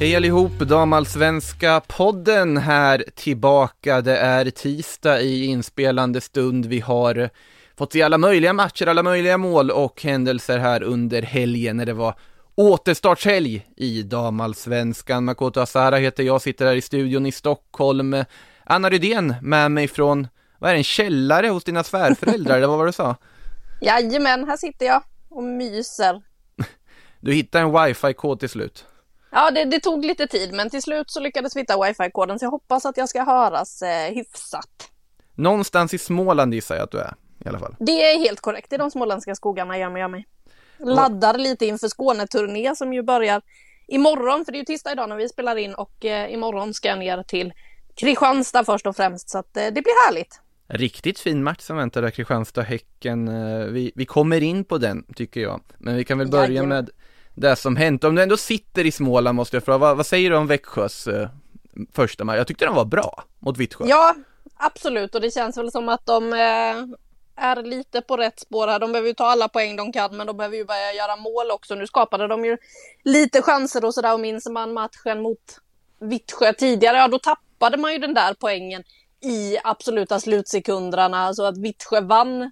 [0.00, 4.00] Hej allihop, Damallsvenska podden här tillbaka.
[4.00, 6.66] Det är tisdag i inspelande stund.
[6.66, 7.30] Vi har
[7.76, 11.92] fått se alla möjliga matcher, alla möjliga mål och händelser här under helgen när det
[11.92, 12.14] var
[12.54, 15.24] återstartshelg i Damallsvenskan.
[15.24, 18.24] Makoto Asara heter jag, sitter här i studion i Stockholm.
[18.64, 20.28] Anna Rydén med mig från,
[20.58, 23.16] vad är det, en källare hos dina svärföräldrar, eller vad var det du sa?
[23.80, 26.22] Jajamän, här sitter jag och myser.
[27.20, 28.84] Du hittade en wifi-kod till slut.
[29.30, 32.44] Ja, det, det, tog lite tid, men till slut så lyckades vi hitta wifi-koden, så
[32.44, 34.90] jag hoppas att jag ska höras eh, hyfsat.
[35.34, 37.76] Någonstans i Småland gissar jag att du är, i alla fall.
[37.78, 40.26] Det är helt korrekt, i de småländska skogarna mig, gör mig.
[40.78, 43.42] Laddar lite inför Skåneturné som ju börjar
[43.86, 46.88] imorgon, för det är ju tisdag idag när vi spelar in och eh, imorgon ska
[46.88, 47.52] jag ner till
[47.94, 50.40] Kristianstad först och främst, så att eh, det blir härligt.
[50.68, 53.28] Riktigt fin match som väntar där, Kristianstad-Häcken.
[53.28, 55.60] Eh, Vi, vi kommer in på den, tycker jag.
[55.78, 56.68] Men vi kan väl börja Jajamän.
[56.68, 56.90] med
[57.40, 58.04] det som hänt.
[58.04, 61.06] Om du ändå sitter i Småland måste jag fråga, vad, vad säger du om Växjös
[61.06, 61.28] eh,
[61.92, 62.36] första match?
[62.36, 63.84] Jag tyckte den var bra mot Vittsjö.
[63.88, 64.14] Ja,
[64.56, 66.98] absolut, och det känns väl som att de eh,
[67.36, 68.78] är lite på rätt spår här.
[68.78, 71.50] De behöver ju ta alla poäng de kan, men de behöver ju börja göra mål
[71.50, 71.74] också.
[71.74, 72.56] Nu skapade de ju
[73.04, 75.60] lite chanser och sådär och minns man matchen mot
[76.00, 78.82] Vittsjö tidigare, ja då tappade man ju den där poängen
[79.20, 82.50] i absoluta slutsekunderna, så att Vittsjö vann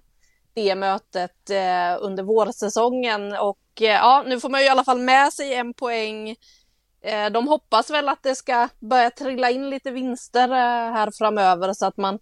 [0.53, 4.99] det mötet eh, under vårsäsongen och Eh, ja, nu får man ju i alla fall
[4.99, 6.29] med sig en poäng.
[7.01, 11.73] Eh, de hoppas väl att det ska börja trilla in lite vinster eh, här framöver
[11.73, 12.19] så att man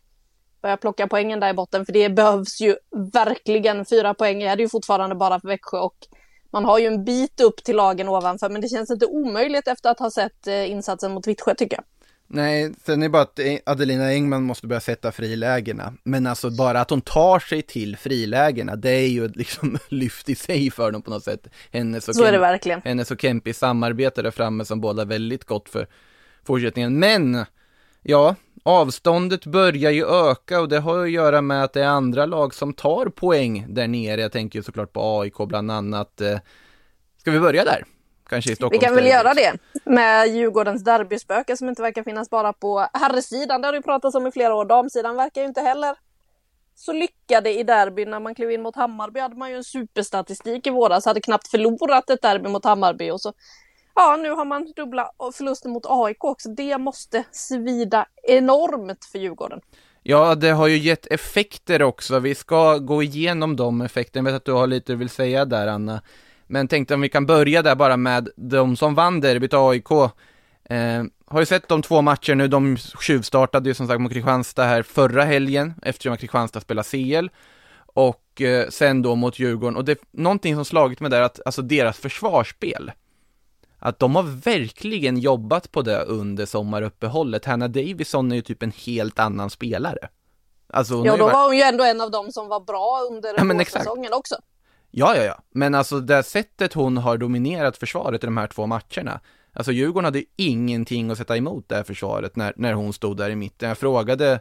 [0.62, 2.76] börjar plocka poängen där i botten, för det behövs ju
[3.14, 3.86] verkligen.
[3.86, 5.96] Fyra poäng är det ju fortfarande bara för Växjö och
[6.52, 9.90] man har ju en bit upp till lagen ovanför, men det känns inte omöjligt efter
[9.90, 11.95] att ha sett insatsen mot Vittsjö tycker jag.
[12.28, 15.94] Nej, sen är det bara att Adelina Engman måste börja sätta frilägena.
[16.04, 20.30] Men alltså bara att hon tar sig till frilägena, det är ju ett liksom lyft
[20.30, 21.48] i sig för dem på något sätt.
[21.72, 22.82] Hennes och Så är det Kem- verkligen.
[22.86, 25.88] hennes och Kempis samarbete där framme som båda väldigt gott för
[26.44, 27.00] fortsättningen.
[27.00, 27.46] Men,
[28.02, 32.26] ja, avståndet börjar ju öka och det har att göra med att det är andra
[32.26, 34.22] lag som tar poäng där nere.
[34.22, 36.22] Jag tänker ju såklart på AIK bland annat.
[36.22, 36.40] Eh,
[37.22, 37.84] Ska vi börja där?
[38.30, 38.82] Kanske i Vi Stockholm.
[38.82, 39.54] kan väl göra det
[39.84, 43.62] med Djurgårdens derbyspöke som inte verkar finnas bara på herrsidan.
[43.62, 44.66] Det har det pratats om i flera år.
[44.66, 45.96] Damsidan verkar ju inte heller
[46.76, 48.06] så lyckade i derby.
[48.06, 51.06] När man klev in mot Hammarby hade man ju en superstatistik i våras.
[51.06, 53.34] Hade knappt förlorat ett derby mot Hammarby och så
[53.96, 56.50] Ja, nu har man dubbla förluster mot AIK också.
[56.50, 59.62] Det måste svida enormt för Djurgården.
[60.04, 62.20] Ja, det har ju gett effekter också.
[62.20, 64.30] Vi ska gå igenom de effekterna.
[64.30, 66.02] Jag vet att du har lite du vill säga där, Anna.
[66.48, 69.92] Men tänkte om vi kan börja där bara med de som vann derbyt, AIK.
[70.70, 74.64] Eh, har ju sett de två matcher nu, de tjuvstartade ju som sagt mot Kristianstad
[74.64, 77.30] här förra helgen, eftersom att Kristianstad spelar CL.
[77.78, 79.76] Och eh, sen då mot Djurgården.
[79.78, 82.92] Och det, någonting som slagit mig där, att alltså deras försvarsspel,
[83.80, 87.46] att de har verkligen jobbat på det under sommaruppehållet.
[87.46, 90.10] Hanna Davison är ju typ en helt annan spelare.
[90.74, 93.66] Alltså Ja, då var hon ju ändå en av dem som var bra under Ja,
[93.66, 94.36] säsongen också.
[94.98, 95.42] Ja, ja, ja.
[95.52, 99.20] Men alltså det sättet hon har dominerat försvaret i de här två matcherna.
[99.54, 103.18] Alltså Djurgården hade ju ingenting att sätta emot det här försvaret när, när hon stod
[103.18, 103.70] där i mitten.
[103.70, 104.40] Jag frågade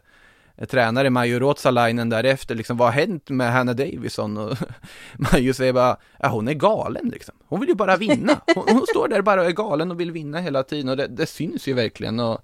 [0.56, 4.36] eh, tränare Maju Ruotsalainen därefter, liksom vad har hänt med Hanna Davison?
[4.36, 4.56] Och
[5.32, 7.34] Maju säger bara, ja hon är galen liksom.
[7.46, 8.40] Hon vill ju bara vinna.
[8.54, 11.06] Hon, hon står där bara och är galen och vill vinna hela tiden och det,
[11.06, 12.20] det syns ju verkligen.
[12.20, 12.40] Och,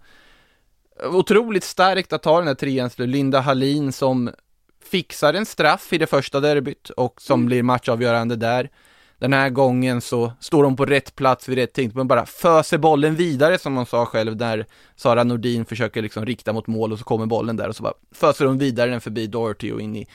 [1.05, 4.31] otroligt starkt att ta den här trean, Linda Hallin som
[4.85, 8.71] fixar en straff i det första derbyt och som blir matchavgörande där.
[9.19, 12.79] Den här gången så står hon på rätt plats vid rätt tidpunkt, men bara föser
[12.79, 14.67] bollen vidare som hon sa själv där
[14.97, 17.95] Sara Nordin försöker liksom rikta mot mål och så kommer bollen där och så bara
[18.15, 20.07] föser hon vidare den förbi Doherty och in i,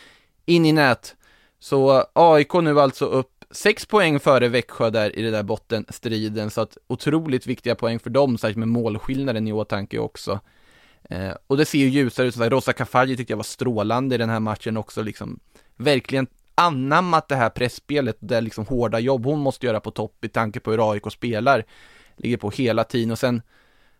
[0.45, 1.15] in i nät.
[1.59, 6.61] Så AIK nu alltså upp sex poäng före Växjö där i den där bottenstriden, så
[6.61, 10.39] att otroligt viktiga poäng för dem, särskilt med målskillnaden i åtanke också.
[11.09, 14.17] Eh, och det ser ju ljusare ut, så Rosa Kafaji tyckte jag var strålande i
[14.17, 15.39] den här matchen också, liksom
[15.75, 20.29] verkligen anammat det här pressspelet, det liksom hårda jobb hon måste göra på topp i
[20.29, 21.65] tanke på hur AIK spelar,
[22.17, 23.41] ligger på hela tiden och sen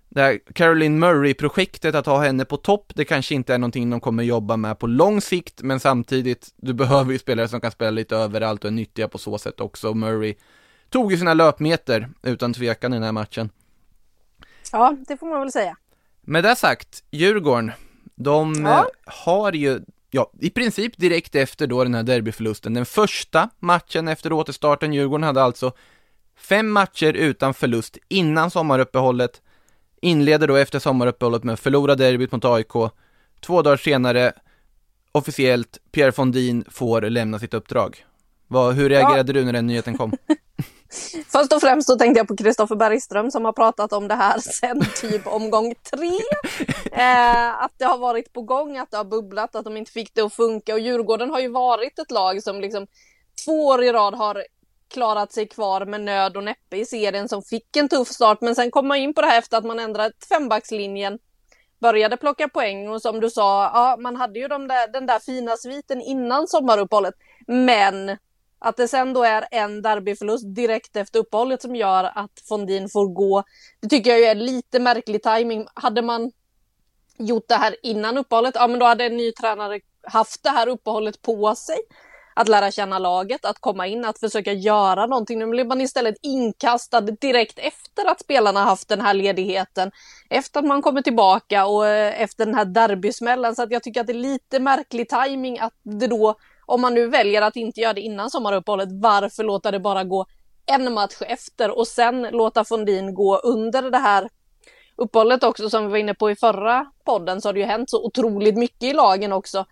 [0.09, 3.99] det här Caroline Murray-projektet, att ha henne på topp, det kanske inte är någonting de
[3.99, 7.91] kommer jobba med på lång sikt, men samtidigt, du behöver ju spelare som kan spela
[7.91, 9.93] lite överallt och är nyttiga på så sätt också.
[9.93, 10.35] Murray
[10.89, 13.49] tog ju sina löpmeter utan tvekan i den här matchen.
[14.71, 15.77] Ja, det får man väl säga.
[16.27, 17.71] Med det sagt, Djurgården,
[18.15, 18.89] de Ja.
[19.05, 19.81] har ju,
[20.11, 25.23] ja, i princip direkt efter då den här derbyförlusten, den första matchen efter återstarten, Djurgården
[25.23, 25.71] hade alltså
[26.37, 29.41] fem matcher utan förlust innan sommaruppehållet,
[30.01, 32.73] inleder då efter sommaruppehållet med att förlora derbyt mot AIK,
[33.41, 34.33] två dagar senare,
[35.11, 38.05] officiellt, Pierre Fondin får lämna sitt uppdrag.
[38.47, 40.11] Vad, hur reagerade du när den nyheten kom?
[41.27, 44.39] Först och främst så tänkte jag på Kristoffer Bergström som har pratat om det här
[44.39, 46.11] sen typ omgång tre.
[46.91, 50.15] Eh, att det har varit på gång, att det har bubblat, att de inte fick
[50.15, 50.73] det att funka.
[50.73, 52.87] Och Djurgården har ju varit ett lag som liksom
[53.45, 54.43] två år i rad har
[54.93, 58.41] klarat sig kvar med nöd och näppe i serien som fick en tuff start.
[58.41, 61.19] Men sen kom man in på det här efter att man ändrat fembackslinjen
[61.81, 65.19] började plocka poäng och som du sa, ja, man hade ju de där, den där
[65.19, 67.13] fina sviten innan sommaruppehållet.
[67.47, 68.17] Men
[68.59, 73.07] att det sen då är en derbyförlust direkt efter uppehållet som gör att Fondin får
[73.07, 73.43] gå.
[73.81, 75.67] Det tycker jag ju är lite märklig timing.
[75.73, 76.31] Hade man
[77.17, 80.67] gjort det här innan uppehållet, ja men då hade en ny tränare haft det här
[80.67, 81.77] uppehållet på sig.
[82.37, 85.39] Att lära känna laget, att komma in, att försöka göra någonting.
[85.39, 89.91] Nu blir man istället inkastad direkt efter att spelarna haft den här ledigheten.
[90.29, 93.55] Efter att man kommer tillbaka och eh, efter den här derbysmällen.
[93.55, 96.35] Så att jag tycker att det är lite märklig timing att det då
[96.65, 100.25] om man nu väljer att inte göra det innan sommaruppehållet, varför låta det bara gå
[100.65, 104.29] en match efter och sen låta Fondin gå under det här
[104.95, 107.89] uppehållet också som vi var inne på i förra podden så har det ju hänt
[107.89, 109.65] så otroligt mycket i lagen också.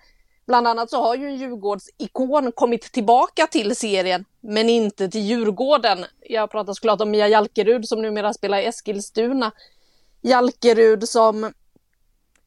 [0.48, 6.06] Bland annat så har ju en Djurgårdsikon kommit tillbaka till serien, men inte till Djurgården.
[6.22, 9.51] Jag pratar såklart om Mia Jalkerud som numera spelar i Eskilstuna.
[10.22, 11.54] Jalkerud som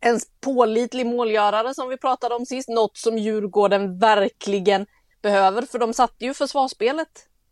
[0.00, 4.86] en pålitlig målgörare som vi pratade om sist, något som Djurgården verkligen
[5.22, 7.08] behöver, för de satte ju försvarsspelet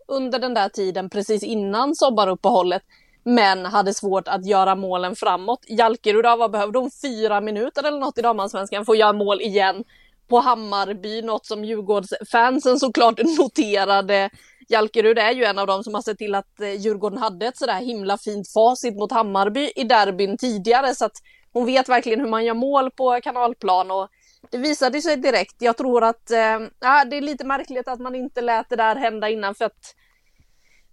[0.09, 2.83] under den där tiden precis innan sommaruppehållet,
[3.23, 5.65] men hade svårt att göra målen framåt.
[5.69, 6.91] Jalkerud, vad behövde hon?
[7.03, 9.85] Fyra minuter eller något i damallsvenskan för att göra mål igen
[10.29, 14.31] på Hammarby, något som Djurgårdsfansen såklart noterade.
[14.69, 17.59] Jalkerud är ju en av dem som har sett till att eh, Djurgården hade ett
[17.59, 21.17] sådär himla fint facit mot Hammarby i derbyn tidigare, så att
[21.55, 24.09] hon vet verkligen hur man gör mål på kanalplan och
[24.51, 25.55] det visade sig direkt.
[25.59, 28.97] Jag tror att eh, ja, det är lite märkligt att man inte lät det där
[28.97, 29.95] hända innan för att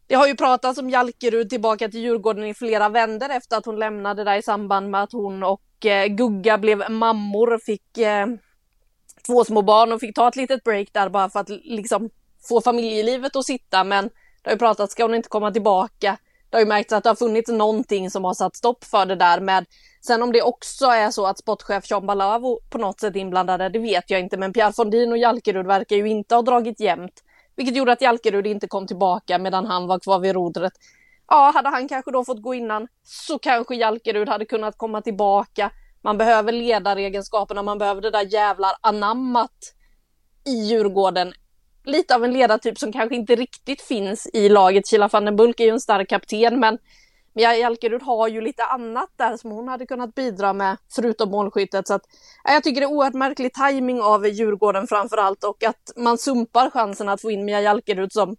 [0.08, 3.80] det har ju pratats om Jalkerud tillbaka till Djurgården i flera vänder efter att hon
[3.80, 8.28] lämnade där i samband med att hon och eh, Gugga blev mammor, fick eh,
[9.28, 12.10] två små barn och fick ta ett litet break där bara för att liksom
[12.50, 13.84] få familjelivet att sitta.
[13.84, 14.04] Men
[14.42, 16.18] det har ju pratats, ska hon inte komma tillbaka?
[16.50, 19.16] Det har ju märkts att det har funnits någonting som har satt stopp för det
[19.16, 19.66] där med
[20.02, 23.70] Sen om det också är så att sportchef Jean Balavo på något sätt är inblandade,
[23.70, 24.38] det vet jag inte.
[24.38, 27.24] Men Pierre Fondin och Jalkerud verkar ju inte ha dragit jämnt.
[27.56, 30.74] Vilket gjorde att Jalkerud inte kom tillbaka medan han var kvar vid rodret.
[31.28, 35.72] Ja, hade han kanske då fått gå innan så kanske Jalkerud hade kunnat komma tillbaka.
[36.04, 39.74] Man behöver ledaregenskaperna, man behöver det där jävlar anammat
[40.46, 41.34] i Djurgården.
[41.84, 44.88] Lite av en ledartyp som kanske inte riktigt finns i laget.
[44.88, 46.78] Kila van den Bulk är ju en stark kapten, men
[47.34, 51.88] Mia Jalkerud har ju lite annat där som hon hade kunnat bidra med förutom målskyttet.
[51.88, 52.02] Så att,
[52.44, 57.10] jag tycker det är oerhört märklig tajming av Djurgården framförallt och att man sumpar chansen
[57.10, 58.36] att få in Mia Jalkerud som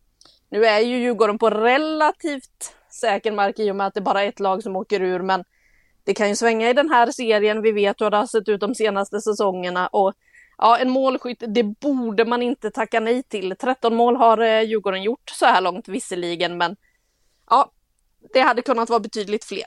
[0.50, 4.28] nu är ju Djurgården på relativt säker mark i och med att det bara är
[4.28, 5.44] ett lag som åker ur men
[6.04, 7.62] det kan ju svänga i den här serien.
[7.62, 10.12] Vi vet hur det har sett ut de senaste säsongerna och
[10.58, 13.54] ja, en målskytt, det borde man inte tacka nej till.
[13.60, 16.76] 13 mål har eh, Djurgården gjort så här långt visserligen men
[17.50, 17.72] ja,
[18.32, 19.64] det hade kunnat vara betydligt fler.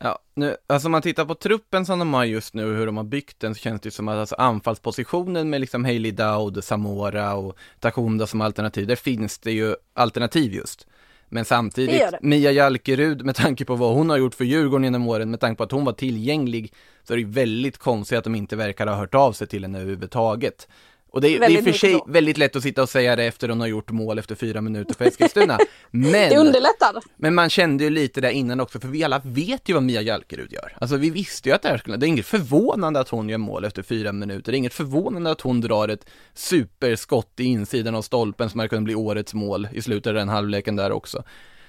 [0.00, 2.96] Ja, nu, alltså om man tittar på truppen som de har just nu, hur de
[2.96, 7.34] har byggt den, så känns det som att alltså anfallspositionen med liksom Hailey Dowd, Samora
[7.34, 10.86] och Takunda som alternativ, där finns det ju alternativ just.
[11.28, 12.18] Men Det samtidigt, gör det.
[12.22, 15.56] Mia Jalkerud, med tanke på vad hon har gjort för Djurgården genom åren, med tanke
[15.56, 16.72] på att hon var tillgänglig,
[17.02, 19.78] så är det väldigt konstigt att de inte verkar ha hört av sig till henne
[19.78, 20.68] överhuvudtaget.
[21.14, 22.04] Och det är, det är för sig så.
[22.08, 24.94] väldigt lätt att sitta och säga det efter hon har gjort mål efter fyra minuter
[24.94, 25.58] för Eskilstuna.
[25.90, 26.12] Men...
[26.12, 27.02] Det underlättar.
[27.16, 30.02] Men man kände ju lite där innan också, för vi alla vet ju vad Mia
[30.02, 30.76] Jalkerud gör.
[30.80, 33.38] Alltså vi visste ju att det här skulle, det är inget förvånande att hon gör
[33.38, 37.94] mål efter fyra minuter, det är inget förvånande att hon drar ett superskott i insidan
[37.94, 41.24] av stolpen som hade kunnat bli årets mål i slutet av den halvleken där också.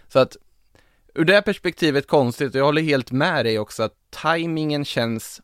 [0.07, 0.37] Så att,
[1.15, 5.41] ur det perspektivet konstigt, och jag håller helt med dig också att tajmingen känns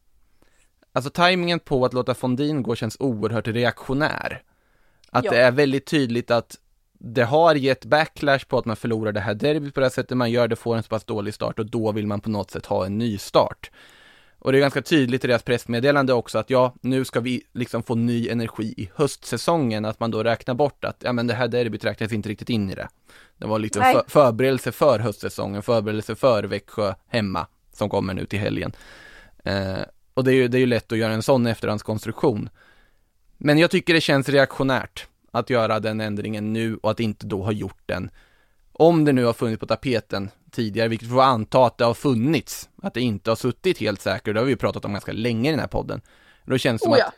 [0.93, 4.43] alltså tajmingen på att låta Fondin gå känns oerhört reaktionär.
[5.11, 5.31] Att Ja.
[5.31, 6.57] det är väldigt tydligt att
[6.99, 10.17] det har gett backlash på att man förlorar det här derbyt på det här sättet
[10.17, 12.51] man gör, det får en så pass dålig start och då vill man på något
[12.51, 13.71] sätt ha en ny start.
[14.39, 17.83] Och det är ganska tydligt i deras pressmeddelande också att ja, nu ska vi liksom
[17.83, 21.47] få ny energi i höstsäsongen, att man då räknar bort att ja men det här
[21.47, 22.87] derbyt räknas inte riktigt in i det.
[23.37, 28.39] Det var lite för, förberedelse för höstsäsongen, förberedelse för Växjö hemma, som kommer nu till
[28.39, 28.71] helgen.
[29.43, 29.79] Eh,
[30.13, 32.49] och det är, ju, det är ju lätt att göra en sån efterhandskonstruktion.
[33.37, 37.43] Men jag tycker det känns reaktionärt att göra den ändringen nu och att inte då
[37.43, 38.09] ha gjort den.
[38.71, 41.93] Om det nu har funnits på tapeten tidigare, vilket vi får anta att det har
[41.93, 45.11] funnits, att det inte har suttit helt säkert, det har vi ju pratat om ganska
[45.11, 46.01] länge i den här podden.
[46.45, 47.05] Då känns det som Oh, ja.
[47.05, 47.13] att,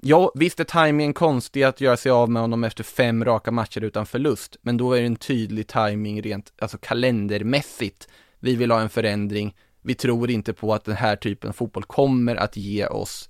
[0.00, 3.84] ja visst är timingen konstig att göra sig av med honom efter fem raka matcher
[3.84, 8.08] utan förlust, men då är det en tydlig timing rent, alltså kalendermässigt.
[8.40, 9.54] Vi vill ha en förändring,
[9.84, 13.28] vi tror inte på att den här typen av fotboll kommer att ge oss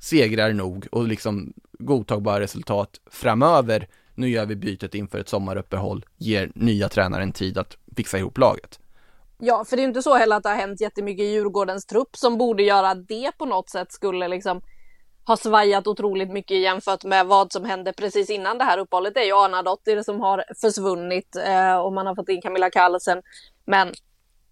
[0.00, 3.88] segrar nog och liksom godtagbara resultat framöver.
[4.14, 8.80] Nu gör vi bytet inför ett sommaruppehåll, ger nya tränaren tid att fixa ihop laget.
[9.38, 12.16] Ja, för det är inte så heller att det har hänt jättemycket i Djurgårdens trupp
[12.16, 14.60] som borde göra att det på något sätt skulle liksom
[15.26, 19.14] ha svajat otroligt mycket jämfört med vad som hände precis innan det här uppehållet.
[19.14, 23.22] Det är ju Arnadottir som har försvunnit eh, och man har fått in Camilla Carlsen.
[23.64, 23.92] Men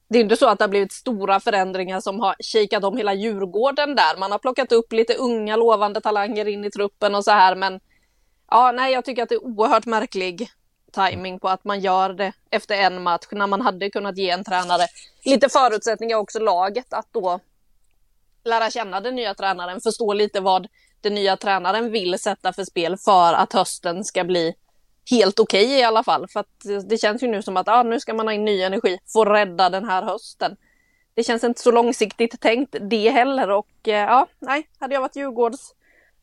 [0.09, 3.15] det är inte så att det har blivit stora förändringar som har shakat om hela
[3.15, 4.17] Djurgården där.
[4.19, 7.81] Man har plockat upp lite unga lovande talanger in i truppen och så här, men
[8.51, 10.51] ja, nej, jag tycker att det är oerhört märklig
[10.93, 14.45] timing på att man gör det efter en match när man hade kunnat ge en
[14.45, 14.87] tränare
[15.25, 17.41] lite förutsättningar också laget att då
[18.45, 20.67] lära känna den nya tränaren, förstå lite vad
[21.01, 24.55] den nya tränaren vill sätta för spel för att hösten ska bli
[25.11, 26.29] helt okej i alla fall.
[26.29, 28.63] För att det känns ju nu som att ah, nu ska man ha in ny
[28.63, 30.57] energi, få rädda den här hösten.
[31.15, 35.17] Det känns inte så långsiktigt tänkt det heller och eh, ja, nej, hade jag varit
[35.17, 35.75] Djurgårds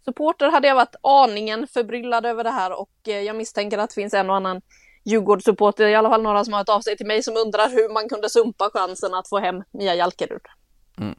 [0.06, 3.94] supporter hade jag varit aningen förbryllad över det här och eh, jag misstänker att det
[3.94, 4.62] finns en och annan
[5.04, 7.94] Djurgårdssupporter, i alla fall några som har hört av sig till mig som undrar hur
[7.94, 10.42] man kunde sumpa chansen att få hem Mia Jalkerud.
[10.98, 11.15] Mm.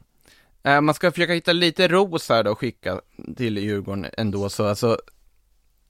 [0.63, 3.01] Eh, man ska försöka hitta lite ros här då och skicka
[3.37, 4.97] till Djurgården ändå, så alltså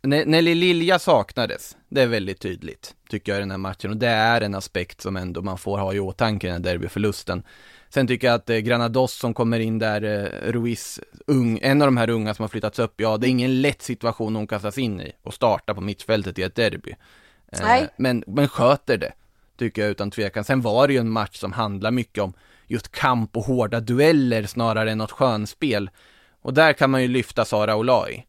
[0.02, 4.08] Nelly Lilja saknades, det är väldigt tydligt, tycker jag i den här matchen, och det
[4.08, 7.44] är en aspekt som ändå man får ha i åtanke i den här derbyförlusten.
[7.90, 11.88] Sen tycker jag att eh, Granados som kommer in där, eh, Ruiz, ung, en av
[11.88, 14.78] de här unga som har flyttats upp, ja det är ingen lätt situation hon kastas
[14.78, 16.96] in i, och starta på mittfältet i ett derby.
[17.52, 17.88] Eh, Nej.
[17.98, 19.14] Men, men sköter det,
[19.58, 20.44] tycker jag utan tvekan.
[20.44, 22.34] Sen var det ju en match som handlar mycket om
[22.68, 25.90] just kamp och hårda dueller snarare än något skönspel.
[26.42, 28.26] Och där kan man ju lyfta Sara Olai.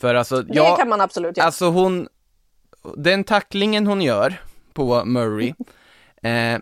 [0.00, 1.46] För alltså, Det ja, kan man absolut göra.
[1.46, 2.08] Alltså hon,
[2.96, 4.34] den tacklingen hon gör
[4.72, 5.54] på Murray,
[6.22, 6.58] eh,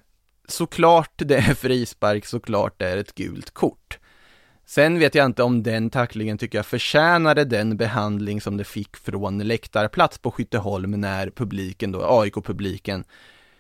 [0.49, 3.99] såklart det är frispark, såklart det är ett gult kort.
[4.67, 8.97] Sen vet jag inte om den tacklingen tycker jag förtjänade den behandling som det fick
[8.97, 13.05] från läktarplats på Skytteholm när publiken då, AIK-publiken,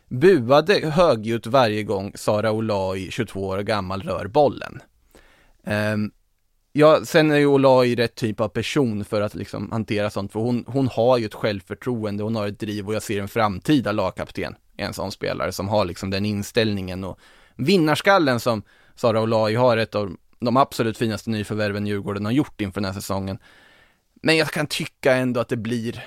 [0.09, 4.83] buade högljutt varje gång Sara Olai, 22 år gammal, rör bollen.
[5.65, 6.11] Ehm,
[6.73, 10.41] Ja, sen är ju Olai rätt typ av person för att liksom hantera sånt, för
[10.41, 13.93] hon, hon har ju ett självförtroende, hon har ett driv och jag ser en framtida
[13.93, 17.19] lagkapten i en sån spelare som har liksom den inställningen och
[17.57, 18.63] vinnarskallen som
[18.95, 23.01] Sara Olai har, ett av de absolut finaste nyförvärven Djurgården har gjort inför den här
[23.01, 23.39] säsongen.
[24.15, 26.05] Men jag kan tycka ändå att det blir,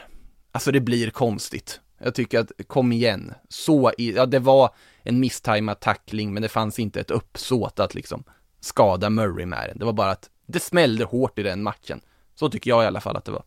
[0.51, 1.79] alltså det blir konstigt.
[1.97, 4.69] Jag tycker att, kom igen, så i, ja det var
[5.03, 8.23] en misstajmad tackling, men det fanns inte ett uppsåt att liksom
[8.59, 9.79] skada Murray med den.
[9.79, 12.01] Det var bara att det smällde hårt i den matchen.
[12.35, 13.43] Så tycker jag i alla fall att det var.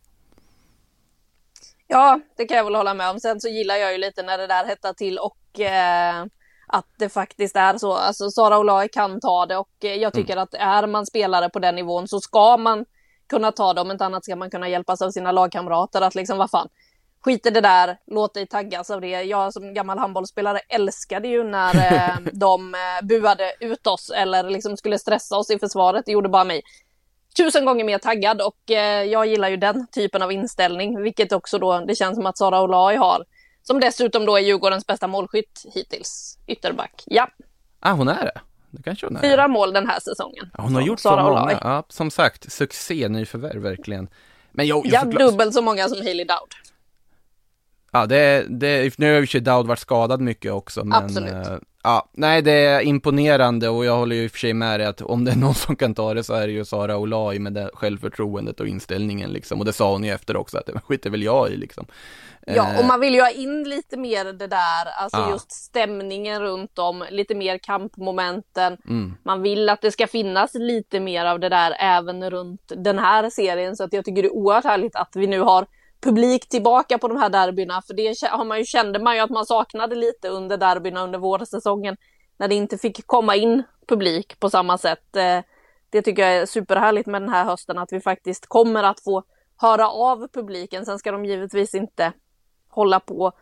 [1.87, 3.21] Ja, det kan jag väl hålla med om.
[3.21, 6.25] Sen så gillar jag ju lite när det där hettar till och eh,
[6.67, 7.93] att det faktiskt är så.
[7.93, 11.59] Alltså Sara Olai kan ta det och eh, jag tycker att är man spelare på
[11.59, 12.85] den nivån så ska man
[13.27, 13.81] kunna ta det.
[13.81, 16.69] Om inte annat ska man kunna hjälpas av sina lagkamrater att liksom vad fan.
[17.25, 19.23] Skit i det där, låt dig taggas av det.
[19.23, 24.77] Jag som gammal handbollsspelare älskade ju när eh, de eh, buade ut oss eller liksom
[24.77, 26.07] skulle stressa oss i försvaret.
[26.07, 26.63] Det gjorde bara mig
[27.37, 31.59] tusen gånger mer taggad och eh, jag gillar ju den typen av inställning, vilket också
[31.59, 33.25] då det känns som att Sara Olai har.
[33.63, 37.03] Som dessutom då är Djurgårdens bästa målskytt hittills, ytterback.
[37.07, 37.29] Ja,
[37.81, 38.41] Ah, hon är det.
[38.71, 39.21] Det kanske hon är.
[39.21, 40.51] fyra mål den här säsongen.
[40.57, 41.43] Ja, hon har Så, gjort så Sara många.
[41.43, 41.57] Olai.
[41.61, 44.09] Ja, som sagt, succé nyförvärv verkligen.
[44.53, 46.49] Men jag, Ja, såklart- dubbelt så många som Hailey Dowd.
[47.93, 51.63] Ja, det, det, nu har ju Daud varit skadad mycket också, men Absolut.
[51.85, 54.87] Ja, nej det är imponerande och jag håller ju i och för sig med dig
[54.87, 57.39] att om det är någon som kan ta det så är det ju Sara Olai
[57.39, 59.59] med det självförtroendet och inställningen liksom.
[59.59, 61.87] Och det sa hon ju efter också att det skiter väl jag i liksom.
[62.47, 65.31] Ja, Eh, och man vill ju ha in lite mer det där, alltså Ja.
[65.31, 68.77] just stämningen runt om, lite mer kampmomenten.
[68.89, 69.15] Mm.
[69.23, 73.31] Man vill att det ska finnas lite mer av det där även runt den här
[73.31, 75.67] serien, så att jag tycker det är oerhört härligt att vi nu har
[76.01, 79.31] publik tillbaka på de här derbyna, för det har man ju, kände man ju att
[79.31, 81.97] man saknade lite under derbyna under vårsäsongen,
[82.37, 85.17] när det inte fick komma in publik på samma sätt.
[85.17, 85.41] Eh,
[85.91, 89.23] det tycker jag är superhärligt med den här hösten, att vi faktiskt kommer att få
[89.57, 90.87] höra av publiken.
[90.87, 92.13] Sen ska de givetvis inte
[92.69, 93.33] hålla på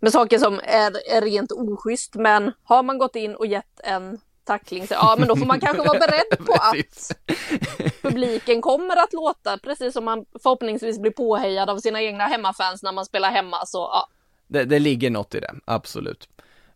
[0.00, 2.14] med saker som är, är rent oschysst.
[2.14, 5.82] Men har man gått in och gett en tackling, ja men då får man kanske
[5.82, 7.12] vara beredd på att
[8.02, 12.92] publiken kommer att låta, precis som man förhoppningsvis blir påhejad av sina egna hemmafans när
[12.92, 13.66] man spelar hemma.
[13.66, 14.08] Så ja,
[14.46, 16.28] Det, det ligger något i det, absolut.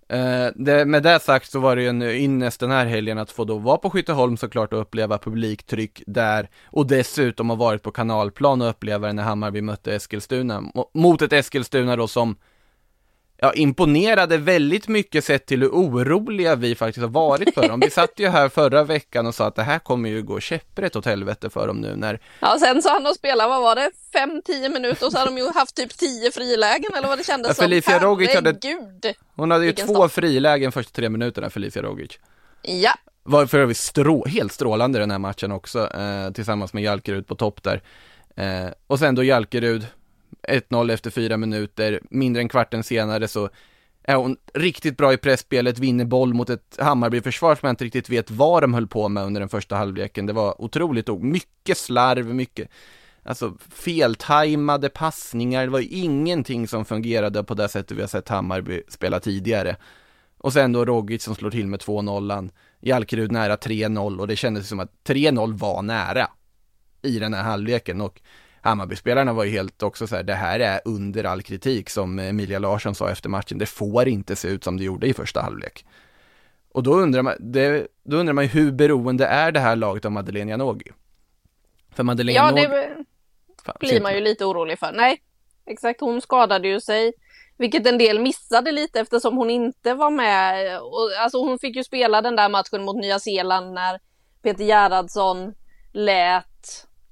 [0.08, 3.30] Eh, det, med det sagt så var det ju en ynnest den här helgen att
[3.30, 7.90] få då vara på Skytteholm såklart och uppleva publiktryck där och dessutom ha varit på
[7.90, 12.36] kanalplan och uppleva det när Hammarby mötte Eskilstuna mo- mot ett Eskilstuna då som
[13.40, 17.80] ja, imponerade väldigt mycket sett till hur oroliga vi faktiskt har varit för dem.
[17.80, 20.96] Vi satt ju här förra veckan och sa att det här kommer ju gå käpprätt
[20.96, 23.90] åt helvete för dem nu när ja sen så han och spela, vad var det,
[24.14, 27.48] 5-10 minuter och så har de ju haft typ 10 frilägen eller vad det kändes
[27.48, 27.62] Ja, som.
[27.62, 29.14] Felicia Rogic hade- Herregud!
[29.36, 30.12] hon hade ju två start.
[30.12, 32.10] frilägen första tre minuterna, Felicia Rogic.
[32.62, 32.92] Ja,
[33.22, 37.34] Var för övrigt strå, helt strålande den här matchen också, eh, tillsammans med Jalkerud på
[37.34, 37.82] topp där.
[38.36, 39.86] Eh, och sen då Jalkerud,
[40.48, 43.50] 1-0 efter fyra minuter, mindre än kvarten senare så
[44.02, 48.08] är hon riktigt bra i pressspelet, vinner boll mot ett Hammarby-försvar som jag inte riktigt
[48.08, 50.26] vet vad de höll på med under den första halvleken.
[50.26, 52.68] Det var otroligt, mycket slarv, mycket,
[53.22, 58.28] alltså feltajmade passningar, det var ju ingenting som fungerade på det sättet vi har sett
[58.28, 59.76] Hammarby spela tidigare.
[60.38, 62.50] Och sen då Rogic som slår till med 2-0,
[62.80, 66.28] Jalkerud nära 3-0 och det kändes som att 3-0 var nära
[67.02, 68.20] i den här halvleken och
[68.62, 72.58] Hammarbyspelarna var ju helt också så här, det här är under all kritik som Emilia
[72.58, 75.84] Larsson sa efter matchen, det får inte se ut som det gjorde i första halvlek.
[76.72, 80.04] Och då undrar man, det, då undrar man ju hur beroende är det här laget
[80.04, 80.90] av Madeleine Janogy?
[81.90, 82.66] För Madeleine ja Janogy...
[82.66, 83.04] det
[83.64, 84.92] Fan, blir man ju lite orolig för.
[84.92, 85.22] Nej,
[85.66, 86.00] exakt.
[86.00, 87.12] Hon skadade ju sig,
[87.56, 90.80] vilket en del missade lite eftersom hon inte var med.
[90.80, 94.00] Och, alltså hon fick ju spela den där matchen mot Nya Zeeland när
[94.42, 95.54] Peter Gerhardsson
[95.92, 96.47] lät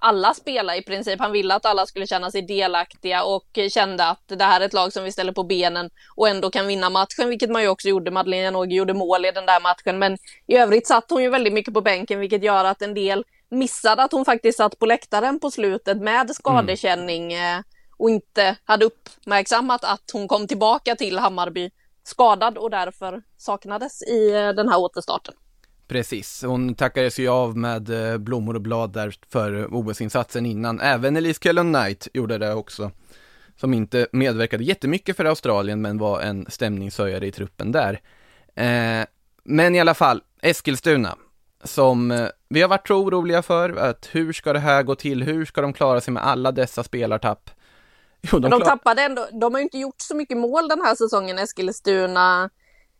[0.07, 1.21] alla spela i princip.
[1.21, 4.73] Han ville att alla skulle känna sig delaktiga och kände att det här är ett
[4.73, 7.89] lag som vi ställer på benen och ändå kan vinna matchen, vilket man ju också
[7.89, 8.11] gjorde.
[8.11, 11.53] Madeleine Janogy gjorde mål i den där matchen, men i övrigt satt hon ju väldigt
[11.53, 15.41] mycket på bänken, vilket gör att en del missade att hon faktiskt satt på läktaren
[15.41, 17.63] på slutet med skadekänning mm.
[17.97, 21.71] och inte hade uppmärksammat att hon kom tillbaka till Hammarby
[22.05, 25.35] skadad och därför saknades i eh, den här återstarten.
[25.89, 30.81] Precis, hon tackades ju av med eh, blommor och blad där för OS-insatsen innan.
[30.81, 32.91] Även Elise Kellon Knight gjorde det också.
[33.61, 38.01] Som inte medverkade jättemycket för Australien men var en stämningshöjare i truppen där.
[38.55, 39.07] Eh,
[39.45, 41.17] men i alla fall, Eskilstuna.
[41.65, 45.23] Som eh, vi har varit så oroliga för, att hur ska det här gå till?
[45.23, 47.51] Hur ska de klara sig med alla dessa spelartapp?
[48.33, 50.95] Jo, de klar- tappade ändå, de har ju inte gjort så mycket mål den här
[50.95, 52.51] säsongen, Eskilstuna,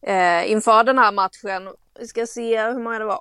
[0.07, 1.69] eh, inför den här matchen.
[1.99, 3.21] Vi ska se hur många det var.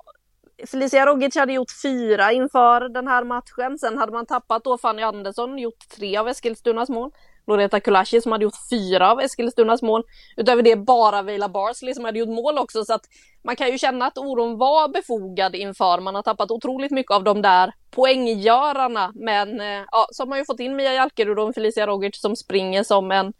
[0.66, 3.78] Felicia Rogic hade gjort fyra inför den här matchen.
[3.78, 7.10] Sen hade man tappat då Fanny Andersson, gjort tre av Eskilstunas mål.
[7.46, 10.04] Loreta Kulashi som hade gjort fyra av Eskilstunas mål.
[10.36, 12.84] Utöver det bara Vila Barsley som hade gjort mål också.
[12.84, 13.04] Så att
[13.44, 16.00] man kan ju känna att oron var befogad inför.
[16.00, 19.12] Man har tappat otroligt mycket av de där poänggörarna.
[19.14, 22.36] Men eh, ja, så har man ju fått in Mia Jalkerud och Felicia Rogic som
[22.36, 23.32] springer som en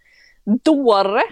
[0.64, 1.22] dåre.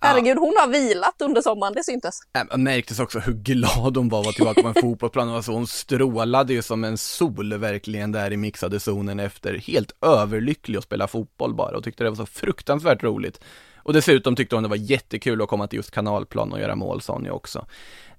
[0.00, 2.20] Herregud, hon har vilat under sommaren, det syntes.
[2.38, 5.28] Äh, Man märktes också hur glad hon var att vara tillbaka på en fotbollsplan.
[5.28, 9.54] Alltså hon strålade ju som en sol verkligen där i mixade zonen efter.
[9.58, 13.40] Helt överlycklig att spela fotboll bara och tyckte det var så fruktansvärt roligt.
[13.76, 17.00] Och dessutom tyckte hon det var jättekul att komma till just kanalplan och göra mål,
[17.02, 17.66] sa hon ju också.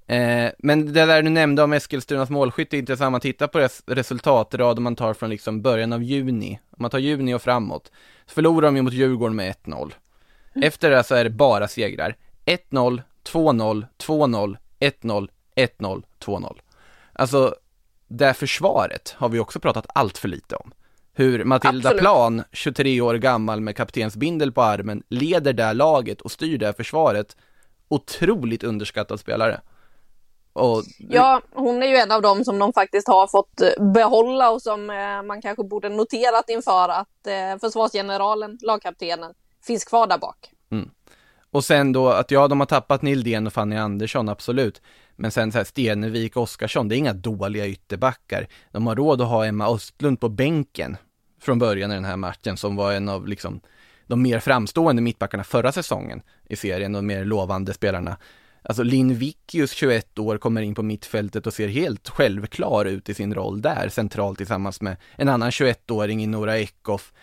[0.07, 3.07] Eh, men det där du nämnde om Eskilstunas målskytte är intressant.
[3.07, 6.77] Om man tittar på res- resultatrad om man tar från liksom början av juni, om
[6.81, 7.91] man tar juni och framåt,
[8.25, 9.91] så förlorar de ju mot Djurgården med 1-0.
[10.55, 12.15] Efter det så är det bara segrar.
[12.45, 16.59] 1-0, 2-0, 2-0, 1-0, 1-0, 2-0.
[17.13, 17.55] Alltså,
[18.07, 20.73] det försvaret har vi också pratat allt för lite om.
[21.13, 22.01] Hur Matilda Absolut.
[22.01, 27.37] Plan, 23 år gammal med kaptensbindel på armen, leder det laget och styr det försvaret.
[27.87, 29.61] Otroligt underskattad spelare.
[30.53, 34.51] Och Ja, hon är ju en av dem som de faktiskt har fått eh, behålla
[34.51, 40.17] och som eh, man kanske borde noterat inför att eh, försvarsgeneralen, lagkaptenen, finns kvar där
[40.17, 40.51] bak.
[40.71, 40.89] Mm.
[41.51, 44.81] Och sen då att ja, de har tappat Nildén och Fanny Andersson, absolut.
[45.15, 48.47] Men sen så här Stenevik, Oskarsson, det är inga dåliga ytterbackar.
[48.71, 50.97] De har råd att ha Emma Östlund på bänken
[51.41, 53.61] från början i den här matchen som var en av liksom
[54.07, 58.17] de mer framstående mittbackarna förra säsongen i serien och mer lovande spelarna.
[58.63, 63.13] Alltså Linn Vickius, 21 år, kommer in på mittfältet och ser helt självklar ut i
[63.13, 67.13] sin roll där, centralt tillsammans med en annan 21-åring i Nora Eckhoff.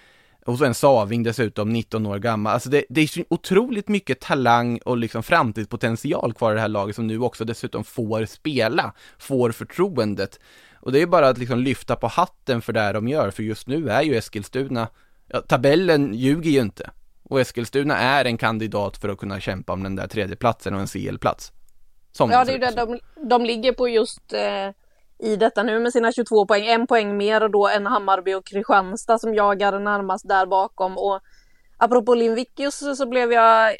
[0.49, 2.53] Och så en Saving dessutom, 19 år gammal.
[2.53, 6.69] Alltså det, det är så otroligt mycket talang och liksom framtidspotential kvar i det här
[6.69, 10.41] laget som nu också dessutom får spela, får förtroendet.
[10.81, 13.67] Och det är bara att liksom lyfta på hatten för det de gör, för just
[13.67, 14.89] nu är ju Eskilstuna,
[15.27, 16.91] ja, tabellen ljuger ju inte.
[17.23, 20.87] Och Eskilstuna är en kandidat för att kunna kämpa om den där tredjeplatsen och en
[20.87, 21.53] CL-plats.
[22.19, 24.71] ja, det är ju det de, de ligger på just eh,
[25.19, 26.67] i detta nu med sina 22 poäng.
[26.67, 30.99] En poäng mer då än Hammarby och Kristianstad som jagar närmast där bakom.
[30.99, 31.21] Och
[31.77, 33.77] apropå Lindvikius så blev jag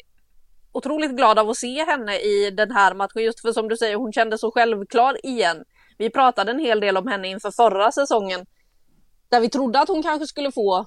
[0.71, 3.23] otroligt glad av att se henne i den här matchen.
[3.23, 5.63] Just för som du säger, hon kände så självklar igen.
[5.97, 8.45] Vi pratade en hel del om henne inför förra säsongen.
[9.29, 10.85] Där vi trodde att hon kanske skulle få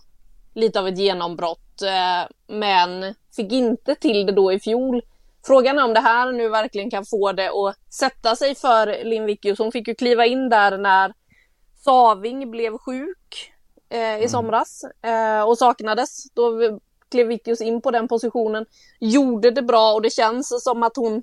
[0.54, 1.82] lite av ett genombrott.
[1.82, 5.02] Eh, men fick inte till det då i fjol.
[5.46, 9.58] Frågan är om det här nu verkligen kan få det att sätta sig för Lindvikius.
[9.58, 11.12] Hon fick ju kliva in där när
[11.84, 13.52] Saving blev sjuk
[13.90, 14.28] eh, i mm.
[14.28, 16.32] somras eh, och saknades.
[16.34, 16.78] Då
[17.10, 18.66] klev Vikius in på den positionen,
[19.00, 21.22] gjorde det bra och det känns som att hon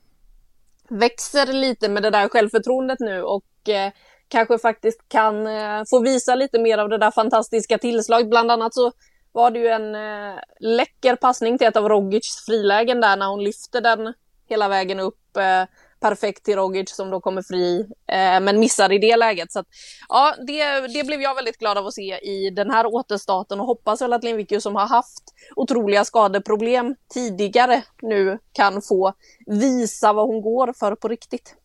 [0.89, 3.91] växer lite med det där självförtroendet nu och eh,
[4.27, 8.29] kanske faktiskt kan eh, få visa lite mer av det där fantastiska tillslaget.
[8.29, 8.91] Bland annat så
[9.31, 13.43] var det ju en eh, läcker passning till ett av Rogics frilägen där när hon
[13.43, 14.13] lyfter den
[14.49, 15.65] hela vägen upp eh,
[15.99, 19.51] perfekt till Rogic som då kommer fri eh, men missar i det läget.
[19.51, 19.67] Så att,
[20.09, 23.65] ja, det, det blev jag väldigt glad av att se i den här återstarten och
[23.65, 25.23] hoppas väl att Lindvikius som har haft
[25.55, 29.13] otroliga skadeproblem tidigare nu kan få
[29.45, 31.55] visa vad hon går för på riktigt.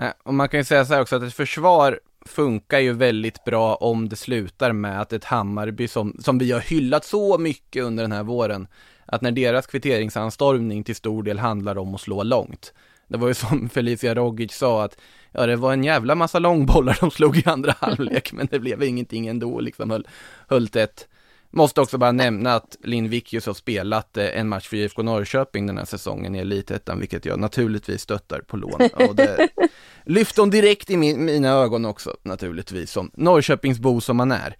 [0.00, 3.44] Eh, och man kan ju säga så här också att ett försvar funkar ju väldigt
[3.44, 7.82] bra om det slutar med att ett Hammarby som, som vi har hyllat så mycket
[7.84, 8.66] under den här våren,
[9.06, 12.72] att när deras kvitteringsanstormning till stor del handlar om att slå långt.
[13.08, 14.98] Det var ju som Felicia Rogic sa att
[15.32, 18.82] ja, det var en jävla massa långbollar de slog i andra halvlek, men det blev
[18.82, 20.08] ingenting ändå, liksom höll,
[20.48, 21.08] höll tätt.
[21.56, 25.66] Måste också bara nämna att Linn Vickius har spelat eh, en match för IFK Norrköping
[25.66, 28.88] den här säsongen i Elitettan, vilket jag naturligtvis stöttar på lån.
[29.08, 29.48] Och det
[30.04, 34.56] lyfte hon direkt i min, mina ögon också, naturligtvis, som Norrköpingsbo som man är.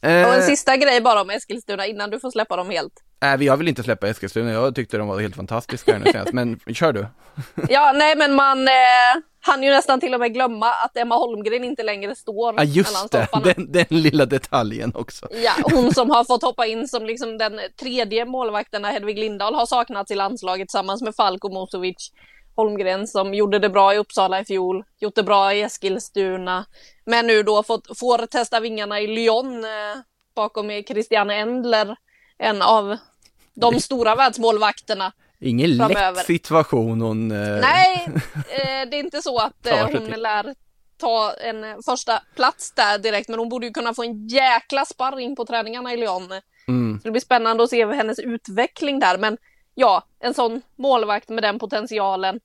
[0.00, 2.94] Och en eh, sista grej bara om Eskilstuna innan du får släppa dem helt.
[3.20, 6.32] Nej, jag vill inte släppa Eskilstuna, jag tyckte de var helt fantastiska här nu senast,
[6.32, 7.06] men kör du.
[7.68, 8.72] ja, nej men man, eh,
[9.40, 13.10] han ju nästan till och med glömma att Emma Holmgren inte längre står Ja, just
[13.12, 15.28] det, den, den, lilla detaljen också.
[15.44, 19.54] Ja, hon som har fått hoppa in som liksom den tredje målvakten när Hedvig Lindahl
[19.54, 22.12] har saknats i landslaget tillsammans med Falko Mosovic.
[22.56, 26.64] Holmgren som gjorde det bra i Uppsala i fjol, gjort det bra i Eskilstuna,
[27.04, 30.00] men nu då fått, får testa vingarna i Lyon eh,
[30.34, 31.96] bakom Christiane Endler,
[32.38, 32.96] en av
[33.54, 35.12] de stora världsmålvakterna.
[35.40, 36.16] Ingen framöver.
[36.16, 37.30] lätt situation hon...
[37.30, 37.60] Eh...
[37.60, 40.54] Nej, eh, det är inte så att eh, hon lär
[40.96, 45.36] ta en första plats där direkt, men hon borde ju kunna få en jäkla sparring
[45.36, 46.28] på träningarna i Lyon.
[46.68, 47.00] Mm.
[47.04, 49.36] det blir spännande att se hennes utveckling där, men
[49.74, 52.40] ja, en sån målvakt med den potentialen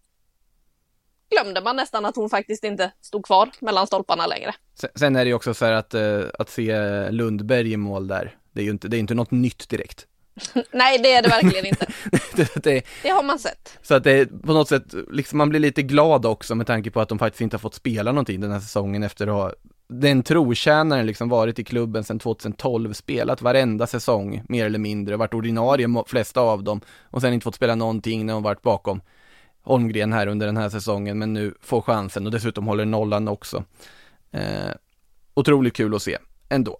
[1.30, 4.56] glömde man nästan att hon faktiskt inte stod kvar mellan stolparna längre.
[4.96, 8.38] Sen är det ju också så här att, eh, att se Lundberg i mål där,
[8.54, 10.08] det är ju inte, det är inte något nytt direkt.
[10.72, 11.86] Nej, det är det verkligen inte.
[12.36, 13.80] det, det, det, har man sett.
[13.82, 17.02] Så att det på något sätt, liksom man blir lite glad också med tanke på
[17.02, 19.54] att de faktiskt inte har fått spela någonting den här säsongen efter att ha
[19.88, 25.34] den trotjänaren liksom varit i klubben sedan 2012, spelat varenda säsong mer eller mindre, varit
[25.34, 29.02] ordinarie flesta av dem och sen inte fått spela någonting när hon varit bakom
[29.62, 33.64] Holmgren här under den här säsongen men nu får chansen och dessutom håller nollan också.
[34.32, 34.72] Eh,
[35.34, 36.18] otroligt kul att se
[36.50, 36.80] ändå.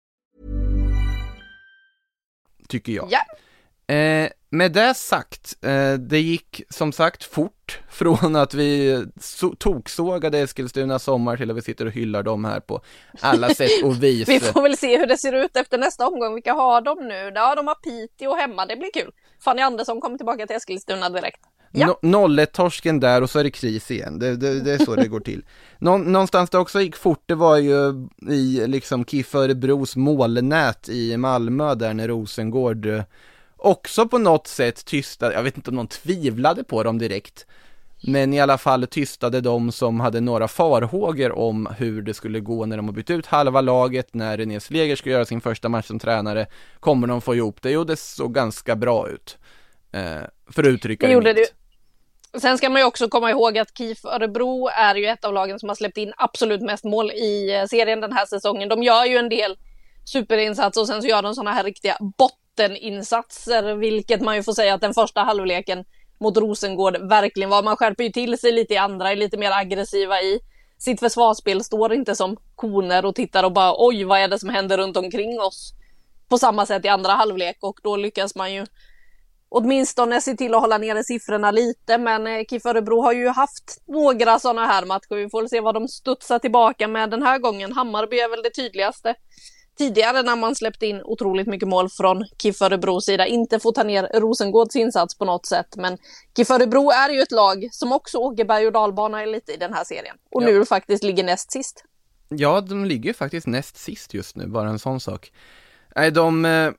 [2.71, 3.07] Tycker jag.
[3.11, 3.19] Ja.
[3.95, 10.39] Eh, med det sagt, eh, det gick som sagt fort från att vi so toksågade
[10.39, 12.81] Eskilstuna sommar till att vi sitter och hyllar dem här på
[13.21, 14.29] alla sätt och vis.
[14.29, 16.33] vi får väl se hur det ser ut efter nästa omgång.
[16.33, 17.31] Vilka har de nu?
[17.35, 19.11] Ja, de har Piteå hemma, det blir kul.
[19.43, 21.41] Fanny Andersson kommer tillbaka till Eskilstuna direkt.
[21.71, 21.99] Ja.
[22.01, 24.19] No, torsken där och så är det kris igen.
[24.19, 25.45] Det, det, det är så det går till.
[25.79, 31.17] Nå, någonstans det också gick fort, det var ju i liksom KIF Örebros målnät i
[31.17, 33.03] Malmö där när Rosengård eh,
[33.57, 37.45] också på något sätt tystade, jag vet inte om någon tvivlade på dem direkt,
[38.03, 42.65] men i alla fall tystade de som hade några farhågor om hur det skulle gå
[42.65, 45.87] när de har bytt ut halva laget, när René Sleger ska göra sin första match
[45.87, 46.47] som tränare.
[46.79, 47.71] Kommer de få ihop det?
[47.71, 49.37] Jo, det såg ganska bra ut.
[49.91, 51.53] Eh, för att uttrycka det, det gjorde mitt.
[52.37, 55.59] Sen ska man ju också komma ihåg att KIF Örebro är ju ett av lagen
[55.59, 58.69] som har släppt in absolut mest mål i eh, serien den här säsongen.
[58.69, 59.57] De gör ju en del
[60.05, 64.73] superinsatser och sen så gör de sådana här riktiga botteninsatser, vilket man ju får säga
[64.73, 65.85] att den första halvleken
[66.19, 67.63] mot Rosengård verkligen var.
[67.63, 70.39] Man skärper ju till sig lite i andra, är lite mer aggressiva i
[70.77, 74.49] sitt försvarsspel, står inte som koner och tittar och bara oj, vad är det som
[74.49, 75.73] händer runt omkring oss?
[76.29, 78.65] På samma sätt i andra halvlek och då lyckas man ju
[79.51, 81.97] åtminstone se till att hålla nere siffrorna lite.
[81.97, 85.15] Men eh, KIF Örebro har ju haft några sådana här matcher.
[85.15, 87.71] Vi får se vad de studsar tillbaka med den här gången.
[87.71, 89.15] Hammarby är väl det tydligaste.
[89.77, 93.27] Tidigare när man släppte in otroligt mycket mål från KIF Örebros sida.
[93.27, 95.75] Inte få ta ner Rosengårds insats på något sätt.
[95.77, 95.97] Men
[96.35, 99.73] KIF Örebro är ju ett lag som också åker berg och dalbana lite i den
[99.73, 100.15] här serien.
[100.31, 100.47] Och ja.
[100.47, 101.83] nu faktiskt ligger näst sist.
[102.29, 105.31] Ja, de ligger faktiskt näst sist just nu, bara en sån sak.
[105.95, 106.71] Nej, de, eh,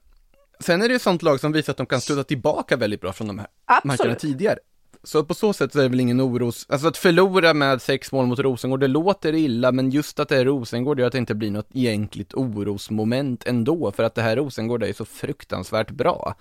[0.62, 3.12] Sen är det ju sånt lag som visar att de kan sluta tillbaka väldigt bra
[3.12, 3.98] från de här Absolut.
[3.98, 4.58] matcherna tidigare.
[5.04, 8.12] Så på så sätt så är det väl ingen oros, alltså att förlora med sex
[8.12, 11.18] mål mot Rosengård, det låter illa, men just att det är Rosengård gör att det
[11.18, 15.90] inte blir något egentligt orosmoment ändå, för att det här Rosengård är ju så fruktansvärt
[15.90, 16.34] bra.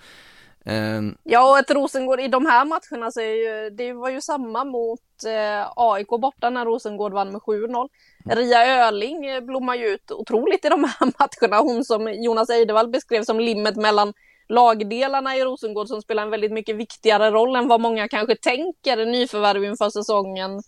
[0.64, 1.16] Um...
[1.24, 4.64] Ja, och ett Rosengård i de här matcherna så är ju, det var ju samma
[4.64, 7.88] mot eh, AIK borta när Rosengård vann med 7-0.
[8.24, 11.62] Ria Öling eh, blommar ju ut otroligt i de här matcherna.
[11.62, 14.12] Hon som Jonas Eidevall beskrev som limmet mellan
[14.48, 19.06] lagdelarna i Rosengård som spelar en väldigt mycket viktigare roll än vad många kanske tänker
[19.06, 20.62] nyförvärv inför säsongen.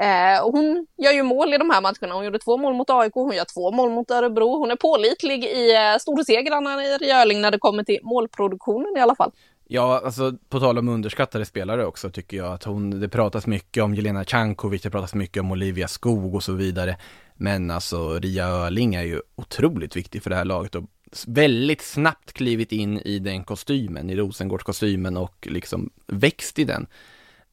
[0.00, 2.14] Eh, hon gör ju mål i de här matcherna.
[2.14, 4.58] Hon gjorde två mål mot AIK, hon gör två mål mot Örebro.
[4.58, 9.00] Hon är pålitlig i eh, storsegrarna i Ria Öling när det kommer till målproduktionen i
[9.00, 9.32] alla fall.
[9.72, 13.82] Ja, alltså på tal om underskattade spelare också tycker jag att hon, det pratas mycket
[13.82, 16.96] om Jelena Cankovic, det pratas mycket om Olivia Skog och så vidare.
[17.34, 20.84] Men alltså Ria Öling är ju otroligt viktig för det här laget och
[21.26, 26.86] väldigt snabbt klivit in i den kostymen, i Rosengårdskostymen och liksom växt i den.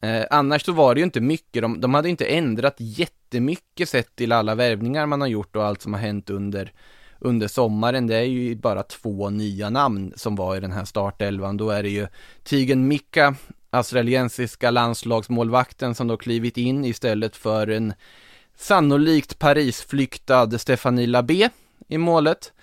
[0.02, 4.16] Eh, annars så var det ju inte mycket, de, de hade inte ändrat jättemycket sett
[4.16, 6.72] till alla värvningar man har gjort och allt som har hänt under
[7.20, 8.08] under sommaren.
[8.08, 11.58] Det är ju bara två nya namn som var i den här startelvan.
[11.58, 12.08] Då är det ju
[12.44, 13.36] Tigen Mika,
[13.70, 17.94] australiensiska landslagsmålvakten som då klivit in istället för en
[18.58, 21.50] sannolikt Parisflyktad Stefanie Labé
[21.88, 22.54] i målet.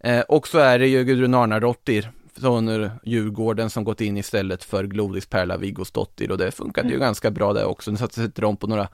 [0.00, 4.84] Eh, och så är det ju Gudrun Arnardottir från Djurgården som gått in istället för
[4.84, 6.92] Glodis Perla Viggosdottir och det funkade mm.
[6.92, 7.90] ju ganska bra där också.
[7.90, 8.88] Nu sätter de på några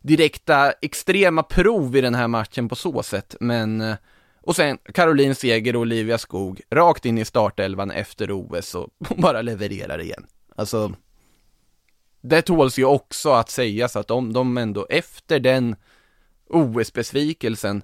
[0.00, 3.96] direkta extrema prov i den här matchen på så sätt, men eh,
[4.40, 9.42] och sen Caroline Seger och Olivia Skog rakt in i startelvan efter OS och bara
[9.42, 10.26] levererar igen.
[10.56, 10.92] Alltså,
[12.20, 15.76] det tåls ju också att sägas att om de ändå efter den
[16.48, 17.82] OS-besvikelsen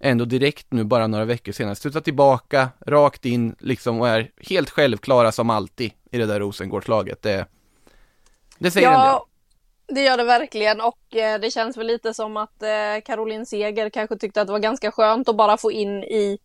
[0.00, 4.70] ändå direkt nu bara några veckor senare studsar tillbaka, rakt in liksom och är helt
[4.70, 7.22] självklara som alltid i det där Rosengårdslaget.
[7.22, 7.46] Det,
[8.58, 9.20] det säger ja, en del.
[9.96, 12.68] Det gör det verkligen och eh, det känns väl lite som att eh,
[13.04, 16.38] Caroline Seger kanske tyckte att det var ganska skönt att bara få in i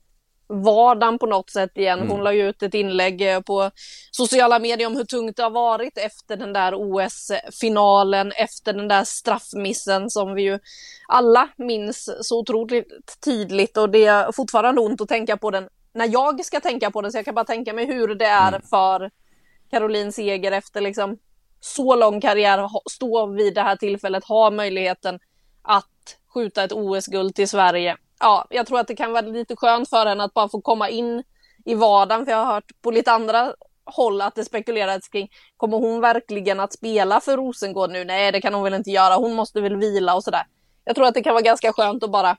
[0.52, 2.00] vardagen på något sätt igen.
[2.00, 2.24] Hon mm.
[2.24, 3.72] la ju ut ett inlägg eh, på
[4.12, 9.04] sociala medier om hur tungt det har varit efter den där OS-finalen, efter den där
[9.04, 10.60] straffmissen som vi ju
[11.08, 12.88] alla minns så otroligt
[13.26, 17.02] tydligt och det är fortfarande ont att tänka på den när jag ska tänka på
[17.02, 18.62] den så jag kan bara tänka mig hur det är mm.
[18.62, 19.12] för
[19.72, 21.18] Caroline Seger efter liksom
[21.60, 25.20] så lång karriär stå vid det här tillfället, ha möjligheten
[25.62, 27.98] att skjuta ett OS-guld till Sverige.
[28.22, 30.90] Ja, jag tror att det kan vara lite skönt för henne att bara få komma
[30.90, 31.24] in
[31.66, 33.54] i vardagen, för jag har hört på lite andra
[33.86, 38.06] håll att det spekulerats kring, kommer hon verkligen att spela för Rosengård nu?
[38.06, 40.44] Nej, det kan hon väl inte göra, hon måste väl vila och sådär.
[40.86, 42.38] Jag tror att det kan vara ganska skönt att bara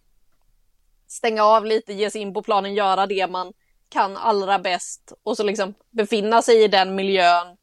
[1.09, 3.53] stänga av lite, ge sig in på planen, göra det man
[3.88, 7.57] kan allra bäst och så liksom befinna sig i den miljön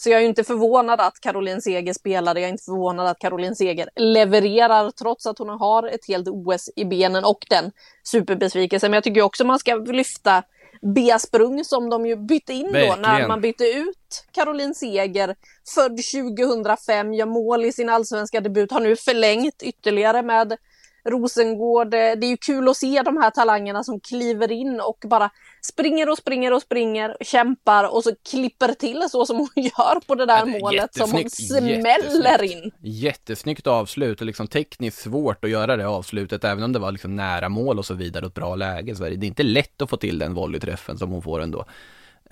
[0.00, 3.56] så jag är inte förvånad att Caroline Seger spelade, jag är inte förvånad att Caroline
[3.56, 8.90] Seger levererar trots att hon har ett helt OS i benen och den superbesvikelsen.
[8.90, 10.42] Men jag tycker också man ska lyfta
[10.94, 13.02] Bea Sprung som de ju bytte in Verkligen.
[13.02, 15.36] då när man bytte ut Caroline Seger,
[15.74, 16.00] född
[16.44, 20.56] 2005, gör mål i sin allsvenska debut, har nu förlängt ytterligare med
[21.04, 21.90] Rosengård.
[21.90, 25.30] Det är ju kul att se de här talangerna som kliver in och bara
[25.62, 30.14] springer och springer och springer, kämpar och så klipper till så som hon gör på
[30.14, 32.70] det där ja, det målet som hon smäller in.
[32.82, 37.16] Jättesnyggt avslut och liksom tekniskt svårt att göra det avslutet även om det var liksom
[37.16, 38.96] nära mål och så vidare och ett bra läge.
[38.96, 41.58] Så är det inte lätt att få till den volleyträffen som hon får ändå.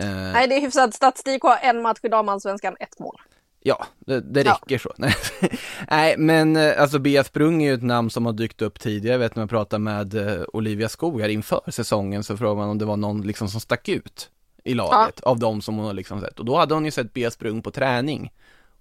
[0.02, 0.32] Uh...
[0.32, 3.20] Nej, det är hyfsad statistik och en match i damallsvenskan, ett mål.
[3.60, 4.78] Ja, det, det räcker ja.
[4.78, 4.92] så.
[5.90, 9.14] Nej, men eh, alltså Bea Sprung är ju ett namn som har dykt upp tidigare.
[9.14, 12.68] Jag vet när man pratade med uh, Olivia Skog här inför säsongen så frågade man
[12.68, 14.30] om det var någon liksom som stack ut
[14.64, 15.30] i laget ja.
[15.30, 16.38] av de som hon har liksom sett.
[16.38, 18.32] Och då hade hon ju sett Bea Sprung på träning.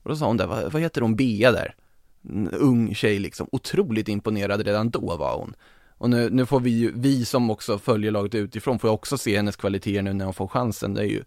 [0.03, 1.75] Och då sa hon där, vad, vad heter hon, Bea där?
[2.29, 5.55] En ung tjej liksom, otroligt imponerad redan då var hon.
[5.97, 9.35] Och nu, nu får vi ju, vi som också följer laget utifrån, får också se
[9.35, 10.93] hennes kvaliteter nu när hon får chansen.
[10.93, 11.23] Det är ju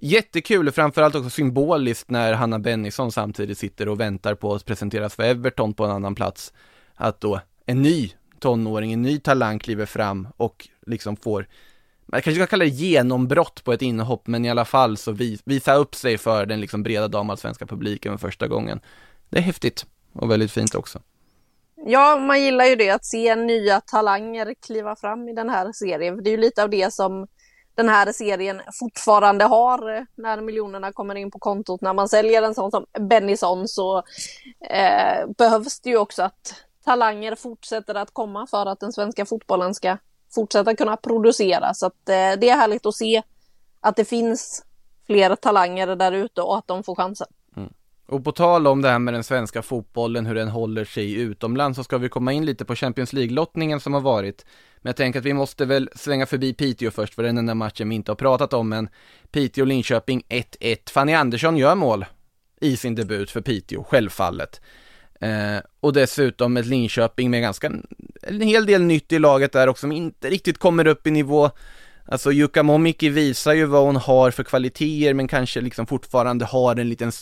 [0.00, 5.22] Jättekul, framförallt också symboliskt när Hanna Bennison samtidigt sitter och väntar på att presenteras för
[5.22, 6.52] Everton på en annan plats.
[6.94, 11.48] Att då en ny tonåring, en ny talang kliver fram och liksom får,
[12.06, 15.40] man kanske ska kalla det genombrott på ett inhopp, men i alla fall så vis,
[15.44, 18.80] visa upp sig för den liksom breda damallsvenska publiken för första gången.
[19.28, 20.98] Det är häftigt och väldigt fint också.
[21.86, 26.22] Ja, man gillar ju det, att se nya talanger kliva fram i den här serien.
[26.24, 27.26] Det är ju lite av det som
[27.78, 31.80] den här serien fortfarande har eh, när miljonerna kommer in på kontot.
[31.80, 34.02] När man säljer en sån som Bennison så
[34.70, 39.74] eh, behövs det ju också att talanger fortsätter att komma för att den svenska fotbollen
[39.74, 39.96] ska
[40.34, 41.74] fortsätta kunna producera.
[41.74, 43.22] Så att, eh, det är härligt att se
[43.80, 44.64] att det finns
[45.06, 47.28] fler talanger där ute och att de får chansen.
[48.08, 51.76] Och på tal om det här med den svenska fotbollen, hur den håller sig utomlands,
[51.76, 54.46] så ska vi komma in lite på Champions League-lottningen som har varit.
[54.76, 57.38] Men jag tänker att vi måste väl svänga förbi Piteå först, för det är den
[57.38, 58.88] enda matchen vi inte har pratat om, men
[59.32, 60.90] Piteå-Linköping 1-1.
[60.90, 62.04] Fanny Andersson gör mål
[62.60, 64.60] i sin debut för Piteå, självfallet.
[65.20, 67.72] Eh, och dessutom ett Linköping med ganska,
[68.22, 71.50] en hel del nytt i laget där också, som inte riktigt kommer upp i nivå.
[72.04, 76.76] Alltså Jukka Momiki visar ju vad hon har för kvaliteter, men kanske liksom fortfarande har
[76.76, 77.12] en liten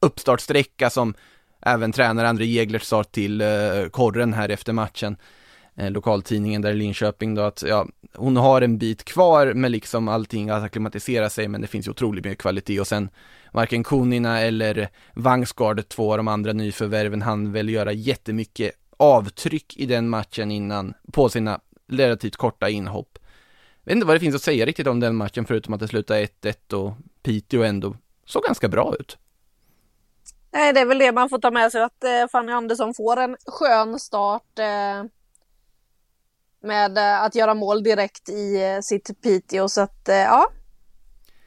[0.00, 1.14] uppstartsträcka som
[1.60, 3.48] även tränare André Jägler sa till eh,
[3.90, 5.16] korren här efter matchen
[5.76, 10.08] eh, lokaltidningen där i Linköping då att ja, hon har en bit kvar med liksom
[10.08, 13.08] allting att akklimatisera sig men det finns ju otroligt mycket kvalitet och sen
[13.52, 19.86] varken Konina eller Vangsgaard två av de andra nyförvärven, han väl göra jättemycket avtryck i
[19.86, 23.18] den matchen innan på sina relativt korta inhopp.
[23.84, 25.88] Jag vet inte vad det finns att säga riktigt om den matchen förutom att det
[25.88, 29.18] slutade 1-1 och Piteå ändå såg ganska bra ut.
[30.56, 33.16] Nej, det är väl det man får ta med sig att eh, Fanny Andersson får
[33.16, 34.58] en skön start.
[34.58, 35.04] Eh,
[36.62, 39.68] med eh, att göra mål direkt i eh, sitt Piteå.
[39.68, 40.46] Så att eh, ja,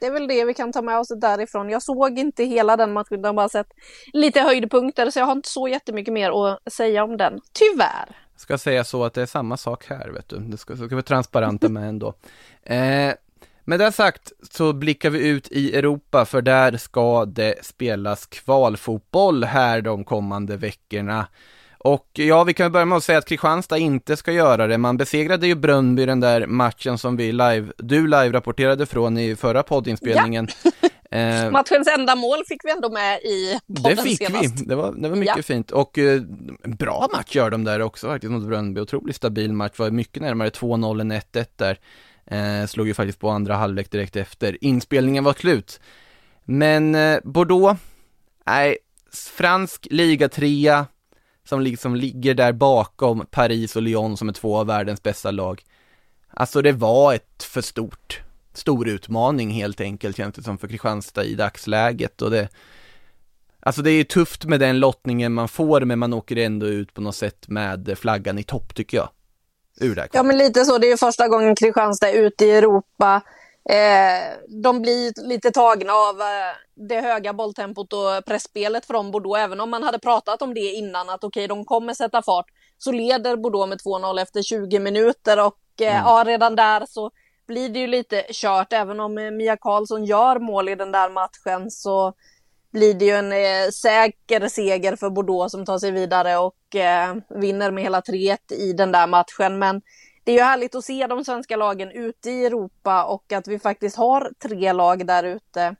[0.00, 1.70] det är väl det vi kan ta med oss därifrån.
[1.70, 3.66] Jag såg inte hela den matchen, utan bara sett
[4.12, 8.16] lite höjdpunkter, så jag har inte så jättemycket mer att säga om den, tyvärr.
[8.32, 10.38] Jag ska säga så att det är samma sak här, vet du.
[10.38, 12.14] Det ska, ska vara transparenta med ändå.
[12.62, 13.14] Eh,
[13.64, 19.44] med det sagt så blickar vi ut i Europa, för där ska det spelas kvalfotboll
[19.44, 21.26] här de kommande veckorna.
[21.84, 24.78] Och ja, vi kan börja med att säga att Kristianstad inte ska göra det.
[24.78, 29.62] Man besegrade ju Brönnby den där matchen som vi live, du live-rapporterade från i förra
[29.62, 30.48] poddinspelningen.
[30.64, 30.70] Ja.
[31.12, 34.60] Eh, Matchens enda mål fick vi ändå med i podden Det fick senast.
[34.60, 35.42] vi, det var, det var mycket ja.
[35.42, 35.70] fint.
[35.70, 36.20] Och eh,
[36.64, 38.80] bra match gör de där också faktiskt mot Brönnby.
[38.80, 41.78] Otroligt stabil match, var mycket närmare 2-0 än 1-1 där.
[42.30, 45.80] Eh, slog ju faktiskt på andra halvlek direkt efter inspelningen var slut.
[46.44, 47.80] Men eh, Bordeaux,
[48.46, 48.76] nej,
[49.12, 50.86] fransk ligatrea,
[51.44, 55.62] som liksom ligger där bakom Paris och Lyon som är två av världens bästa lag.
[56.30, 58.20] Alltså det var ett för stort,
[58.52, 62.48] stor utmaning helt enkelt känns det som för Kristianstad i dagsläget och det
[63.62, 66.94] Alltså det är ju tufft med den lottningen man får men man åker ändå ut
[66.94, 69.08] på något sätt med flaggan i topp tycker jag.
[69.80, 73.22] Ur det ja men lite så, det är första gången Kristianstad är ute i Europa
[73.68, 79.38] Eh, de blir lite tagna av eh, det höga bolltempot och pressspelet från Bordeaux.
[79.38, 82.46] Även om man hade pratat om det innan att okej, okay, de kommer sätta fart.
[82.78, 86.02] Så leder Bordeaux med 2-0 efter 20 minuter och eh, mm.
[86.06, 87.10] ja, redan där så
[87.46, 88.72] blir det ju lite kört.
[88.72, 92.14] Även om eh, Mia Karlsson gör mål i den där matchen så
[92.72, 97.16] blir det ju en eh, säker seger för Bordeaux som tar sig vidare och eh,
[97.28, 99.58] vinner med hela 3-1 i den där matchen.
[99.58, 99.82] Men
[100.24, 103.58] det är ju härligt att se de svenska lagen ute i Europa och att vi
[103.58, 105.76] faktiskt har tre lag där ute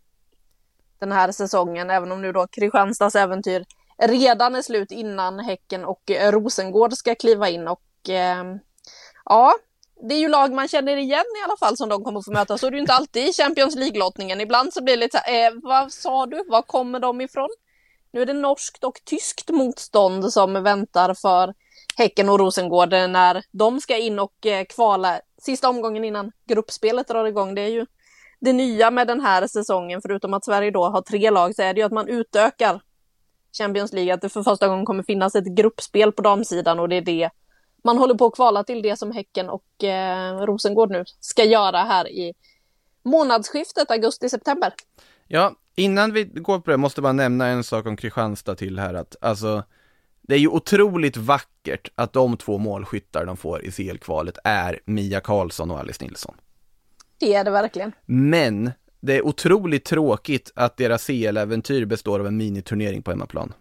[0.99, 3.65] den här säsongen, även om nu då Kristianstads äventyr
[4.03, 8.45] redan är slut innan Häcken och Rosengård ska kliva in och eh,
[9.25, 9.55] ja,
[10.03, 12.59] det är ju lag man känner igen i alla fall som de kommer få möta.
[12.59, 14.41] Så är det ju inte alltid i Champions League-lottningen.
[14.41, 17.49] Ibland så blir det lite så här, eh, vad sa du, var kommer de ifrån?
[18.13, 21.55] Nu är det norskt och tyskt motstånd som väntar för
[21.97, 27.25] Häcken och Rosengård när de ska in och eh, kvala sista omgången innan gruppspelet drar
[27.25, 27.55] igång.
[27.55, 27.87] Det är ju
[28.41, 31.75] det nya med den här säsongen, förutom att Sverige då har tre lag, så är
[31.75, 32.81] det ju att man utökar
[33.59, 36.97] Champions League, att det för första gången kommer finnas ett gruppspel på damsidan och det
[36.97, 37.31] är det
[37.85, 41.79] man håller på att kvala till det som Häcken och eh, Rosengård nu ska göra
[41.79, 42.35] här i
[43.03, 44.73] månadsskiftet augusti-september.
[45.29, 48.79] Ja, innan vi går på det måste jag bara nämna en sak om Kristianstad till
[48.79, 49.63] här att alltså
[50.23, 55.21] det är ju otroligt vackert att de två målskyttar de får i CL-kvalet är Mia
[55.21, 56.35] Karlsson och Alice Nilsson.
[57.19, 57.93] Det är det verkligen.
[58.07, 58.71] Men
[59.01, 63.53] det är otroligt tråkigt att deras CL-äventyr består av en miniturnering på hemmaplan.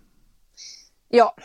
[1.09, 1.36] Ja.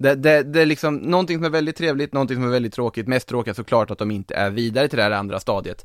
[0.00, 3.08] Det, det, det är liksom någonting som är väldigt trevligt, någonting som är väldigt tråkigt.
[3.08, 5.84] Mest tråkigt såklart att de inte är vidare till det här andra stadiet.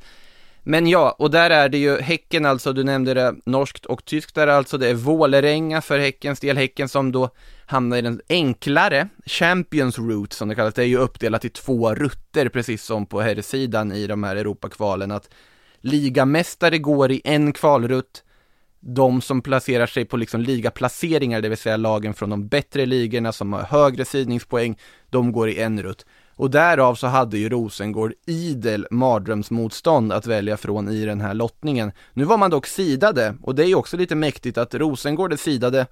[0.63, 4.35] Men ja, och där är det ju Häcken alltså, du nämnde det norskt och tyskt
[4.35, 7.29] där alltså, det är Vålerenga för Häckens del, Häcken som då
[7.65, 11.95] hamnar i den enklare Champions Route som det kallas, det är ju uppdelat i två
[11.95, 15.29] rutter precis som på herrsidan i de här Europakvalen att
[15.81, 18.23] ligamästare går i en kvalrutt,
[18.87, 23.31] de som placerar sig på liksom ligaplaceringar, det vill säga lagen från de bättre ligorna
[23.31, 24.77] som har högre sidningspoäng,
[25.09, 26.05] de går i en rutt.
[26.35, 31.91] Och därav så hade ju Rosengård idel mardrömsmotstånd att välja från i den här lottningen.
[32.13, 35.37] Nu var man dock sidade, och det är ju också lite mäktigt att Rosengård är
[35.37, 35.87] sidade.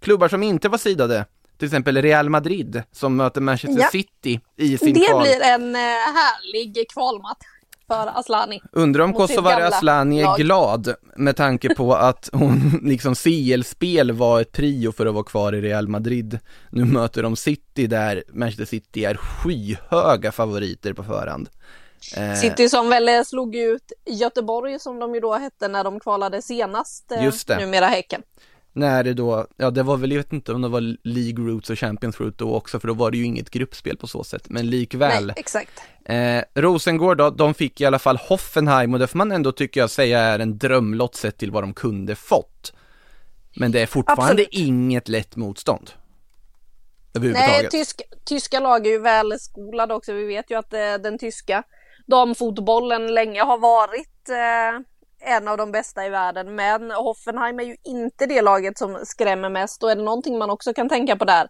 [0.00, 1.24] Klubbar som inte var sidade,
[1.58, 3.88] till exempel Real Madrid som möter Manchester ja.
[3.92, 5.22] City i sin Det kval.
[5.22, 7.46] blir en eh, härlig kvalmatch
[7.88, 8.62] för Aslani.
[8.72, 10.38] Undrar om Kosovare Aslani är lag.
[10.38, 15.52] glad med tanke på att hon, liksom CL-spel var ett prio för att vara kvar
[15.52, 16.38] i Real Madrid.
[16.70, 21.48] Nu möter de City där Manchester City är skyhöga favoriter på förhand.
[22.16, 26.42] Eh, City som väl slog ut Göteborg som de ju då hette när de kvalade
[26.42, 27.56] senast, eh, Just det.
[27.56, 28.22] numera Häcken
[28.78, 31.70] när det då, ja det var väl, jag vet inte om det var League Roots
[31.70, 34.46] och Champions Route då också, för då var det ju inget gruppspel på så sätt,
[34.48, 35.26] men likväl.
[35.26, 35.82] Nej, exakt.
[36.04, 39.80] Eh, Rosengård då, de fick i alla fall Hoffenheim och det får man ändå tycker
[39.80, 42.72] jag säga är en drömlott sett till vad de kunde fått.
[43.56, 44.48] Men det är fortfarande Absolut.
[44.68, 45.90] inget lätt motstånd.
[47.12, 50.12] Nej, tysk, tyska lag är ju väl skolade också.
[50.12, 51.62] Vi vet ju att eh, den tyska
[52.06, 54.80] damfotbollen länge har varit eh,
[55.28, 56.54] en av de bästa i världen.
[56.54, 60.50] Men Hoffenheim är ju inte det laget som skrämmer mest och är det någonting man
[60.50, 61.48] också kan tänka på där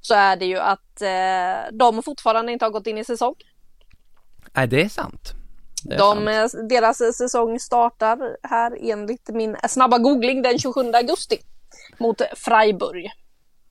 [0.00, 3.34] så är det ju att eh, de fortfarande inte har gått in i säsong.
[4.52, 5.32] Nej, det är sant.
[5.84, 6.54] Det är de, sant.
[6.54, 11.38] Eh, deras säsong startar här enligt min snabba googling den 27 augusti
[11.98, 13.10] mot Freiburg.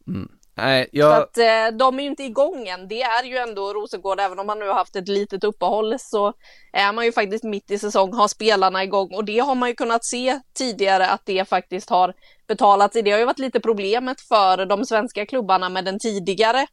[0.07, 0.31] Mm.
[0.57, 1.15] Nej, jag...
[1.15, 2.87] Så att eh, de är ju inte igång än.
[2.87, 6.33] Det är ju ändå Rosengård, även om man nu har haft ett litet uppehåll så
[6.73, 9.75] är man ju faktiskt mitt i säsong, har spelarna igång och det har man ju
[9.75, 12.13] kunnat se tidigare att det faktiskt har
[12.47, 12.97] betalats.
[13.03, 16.67] Det har ju varit lite problemet för de svenska klubbarna med den tidigare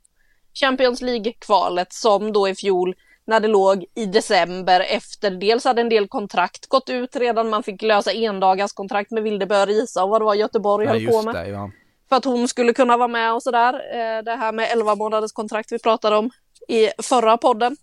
[0.60, 2.94] Champions League-kvalet som då i fjol
[3.26, 7.62] när det låg i december efter, dels hade en del kontrakt gått ut redan, man
[7.62, 11.22] fick lösa endagars kontrakt med Vildebö Risa och vad det var Göteborg ja, höll på
[11.22, 11.34] med.
[11.34, 11.70] Det, ja
[12.12, 13.74] för att hon skulle kunna vara med och sådär.
[13.74, 16.30] Eh, det här med 11 månaders kontrakt vi pratade om
[16.68, 17.76] i förra podden.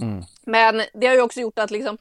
[0.00, 0.24] Mm.
[0.46, 1.98] Men det har ju också gjort att liksom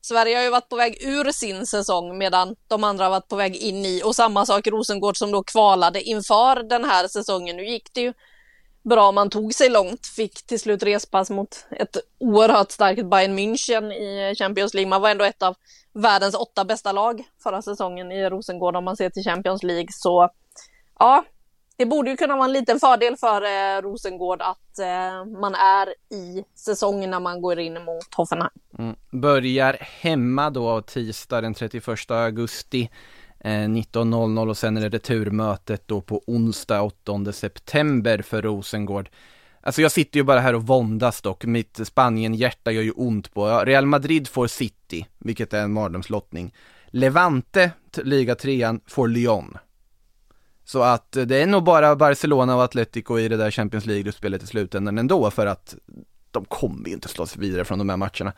[0.00, 3.36] Sverige har ju varit på väg ur sin säsong medan de andra har varit på
[3.36, 7.56] väg in i och samma sak Rosengård som då kvalade inför den här säsongen.
[7.56, 8.12] Nu gick det ju
[8.82, 13.92] bra, man tog sig långt, fick till slut respass mot ett oerhört starkt Bayern München
[13.92, 14.90] i Champions League.
[14.90, 15.54] Man var ändå ett av
[15.92, 19.88] världens åtta bästa lag förra säsongen i Rosengård om man ser till Champions League.
[19.90, 20.30] Så
[21.02, 21.24] ja,
[21.76, 25.88] det borde ju kunna vara en liten fördel för eh, Rosengård att eh, man är
[26.14, 28.50] i säsongen när man går in mot Hoffenheim.
[28.78, 28.96] Mm.
[29.10, 32.90] Börjar hemma då tisdag den 31 augusti
[33.40, 39.10] eh, 19.00 och sen är det returmötet då på onsdag 8 september för Rosengård.
[39.60, 43.46] Alltså jag sitter ju bara här och våndas dock, mitt Spanien-hjärta gör ju ont på.
[43.46, 46.54] Real Madrid får City, vilket är en mardrömslottning.
[46.86, 49.58] Levante, liga trean, får Lyon.
[50.72, 54.46] Så att det är nog bara Barcelona och Atletico i det där Champions League-spelet i
[54.46, 55.74] slutändan ändå för att
[56.30, 58.32] de kommer ju inte slå sig vidare från de här matcherna.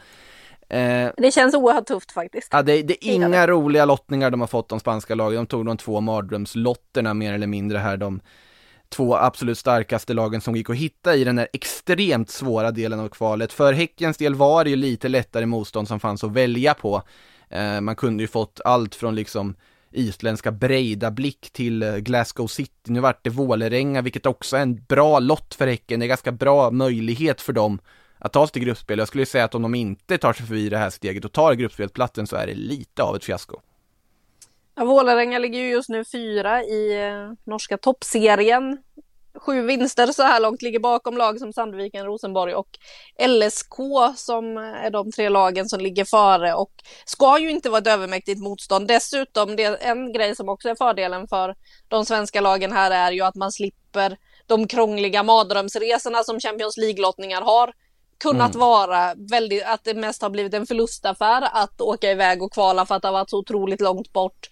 [0.68, 2.48] Eh, det känns oerhört tufft faktiskt.
[2.50, 3.46] Ja, det, det är inga det.
[3.46, 5.36] roliga lottningar de har fått de spanska lagen.
[5.36, 8.20] De tog de två mardrömslotterna mer eller mindre här, de
[8.88, 13.08] två absolut starkaste lagen som gick att hitta i den här extremt svåra delen av
[13.08, 13.52] kvalet.
[13.52, 17.02] För Häckens del var det ju lite lättare motstånd som fanns att välja på.
[17.48, 19.54] Eh, man kunde ju fått allt från liksom
[19.94, 22.72] isländska breda blick till eh, Glasgow City.
[22.92, 26.00] Nu vart det Vålerenga, vilket också är en bra lott för Häcken.
[26.00, 27.78] Det är ganska bra möjlighet för dem
[28.18, 28.98] att ta sig till gruppspel.
[28.98, 31.54] Jag skulle säga att om de inte tar sig förbi det här steget och tar
[31.54, 33.60] gruppspelsplatsen så är det lite av ett fiasko.
[34.76, 38.78] Ja, Vålerenga ligger ju just nu fyra i eh, norska toppserien
[39.40, 42.68] sju vinster så här långt, ligger bakom lag som Sandviken, Rosenborg och
[43.28, 43.76] LSK
[44.16, 46.72] som är de tre lagen som ligger före och
[47.04, 48.88] ska ju inte vara ett övermäktigt motstånd.
[48.88, 51.54] Dessutom, det är en grej som också är fördelen för
[51.88, 54.16] de svenska lagen här är ju att man slipper
[54.46, 57.72] de krångliga mardrömsresorna som Champions League-lottningar har
[58.22, 58.60] kunnat mm.
[58.60, 62.94] vara väldigt, att det mest har blivit en förlustaffär att åka iväg och kvala för
[62.94, 64.48] att det har varit så otroligt långt bort.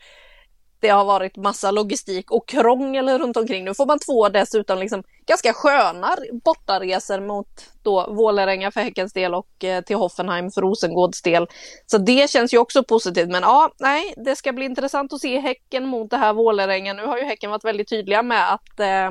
[0.82, 3.64] Det har varit massa logistik och krångel runt omkring.
[3.64, 7.48] Nu får man två dessutom liksom ganska sköna bortaresor mot
[7.82, 11.46] då Vålerenga för Häckens del och eh, till Hoffenheim för Rosengårds del.
[11.86, 13.28] Så det känns ju också positivt.
[13.28, 16.92] Men ja, nej, det ska bli intressant att se Häcken mot det här Vålerenga.
[16.92, 19.10] Nu har ju Häcken varit väldigt tydliga med att eh,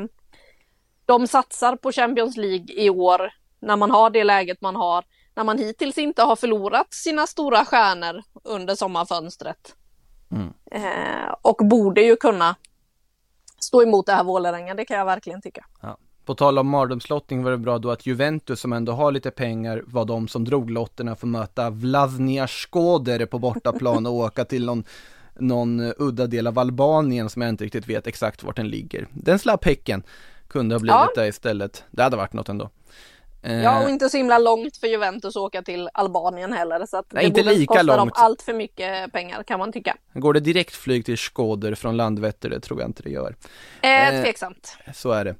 [1.05, 5.03] de satsar på Champions League i år när man har det läget man har,
[5.35, 9.75] när man hittills inte har förlorat sina stora stjärnor under sommarfönstret.
[10.31, 10.53] Mm.
[10.71, 12.55] Eh, och borde ju kunna
[13.59, 15.65] stå emot det här Vålerenga, det kan jag verkligen tycka.
[15.81, 15.97] Ja.
[16.25, 19.83] På tal om mardrömslottning var det bra då att Juventus som ändå har lite pengar
[19.85, 24.65] var de som drog lotterna för att möta Vlasnia Skåder på bortaplan och åka till
[24.65, 24.83] någon
[25.39, 29.07] någon udda del av Albanien som jag inte riktigt vet exakt vart den ligger.
[29.13, 30.03] Den slapp Häcken,
[30.47, 31.21] kunde ha blivit ja.
[31.21, 31.83] det istället.
[31.91, 32.69] Det hade varit något ändå.
[33.41, 36.85] Ja, och eh, inte så himla långt för Juventus att åka till Albanien heller.
[36.85, 37.97] Så att Nej, det inte borde lika kosta långt.
[37.97, 39.97] dem allt för mycket pengar kan man tycka.
[40.13, 42.49] Går det direktflyg till Skåder från Landvetter?
[42.49, 43.35] Det tror jag inte det gör.
[43.81, 44.77] Eh, eh, tveksamt.
[44.93, 45.35] Så är det.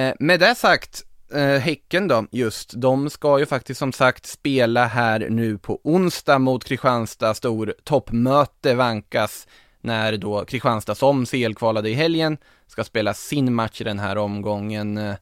[0.00, 1.02] Eh, med det sagt,
[1.34, 6.38] eh, Häcken då, just, de ska ju faktiskt som sagt spela här nu på onsdag
[6.38, 9.46] mot Kristianstad, stor toppmöte vankas
[9.80, 14.98] när då Kristianstad som CL-kvalade i helgen ska spela sin match i den här omgången.
[14.98, 15.14] Eh,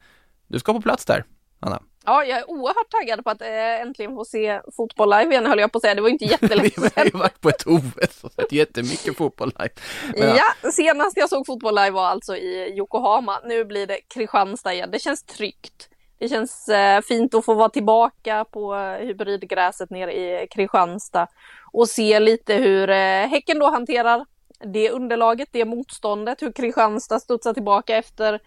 [0.49, 1.25] du ska på plats där,
[1.61, 1.83] Anna.
[2.05, 5.59] Ja, jag är oerhört taggad på att äh, äntligen få se fotboll live igen, höll
[5.59, 5.95] jag på att säga.
[5.95, 6.91] Det var inte jättelänge sedan.
[6.95, 9.75] Vi har ju varit på ett OS och sett jättemycket fotboll live.
[10.17, 13.41] Men, ja, senast jag såg fotboll live var alltså i Yokohama.
[13.45, 14.91] Nu blir det Kristianstad igen.
[14.91, 15.89] Det känns tryggt.
[16.19, 21.27] Det känns äh, fint att få vara tillbaka på hybridgräset nere i Kristianstad
[21.73, 24.27] och se lite hur äh, Häcken då hanterar
[24.65, 28.41] det underlaget, det motståndet, hur Kristianstad studsar tillbaka efter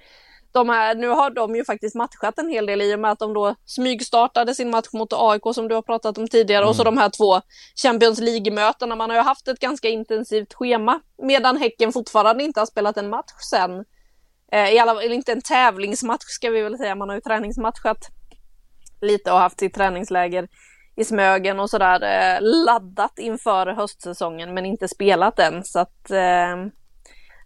[0.54, 3.20] de här, nu har de ju faktiskt matchat en hel del i och med att
[3.20, 6.70] de då smygstartade sin match mot AIK som du har pratat om tidigare mm.
[6.70, 6.96] och så mm.
[6.96, 7.42] de här två
[7.84, 8.96] Champions League-mötena.
[8.96, 13.10] Man har ju haft ett ganska intensivt schema medan Häcken fortfarande inte har spelat en
[13.10, 13.86] match sen.
[14.52, 18.08] Eh, I alla fall inte en tävlingsmatch ska vi väl säga, man har ju träningsmatchat
[19.02, 20.48] lite och haft sitt träningsläger
[20.96, 26.56] i Smögen och sådär eh, laddat inför höstsäsongen men inte spelat än så att eh,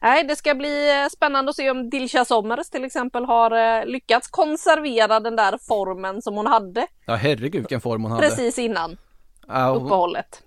[0.02, 3.86] Nej, det ska bli eh, spännande att se om Dilsa Sommers till exempel har eh,
[3.86, 6.88] lyckats konservera den där formen som hon hade.
[7.06, 8.28] Ja, herregud vilken form hon hade.
[8.28, 8.98] Precis innan
[9.48, 10.43] ja, uppehållet.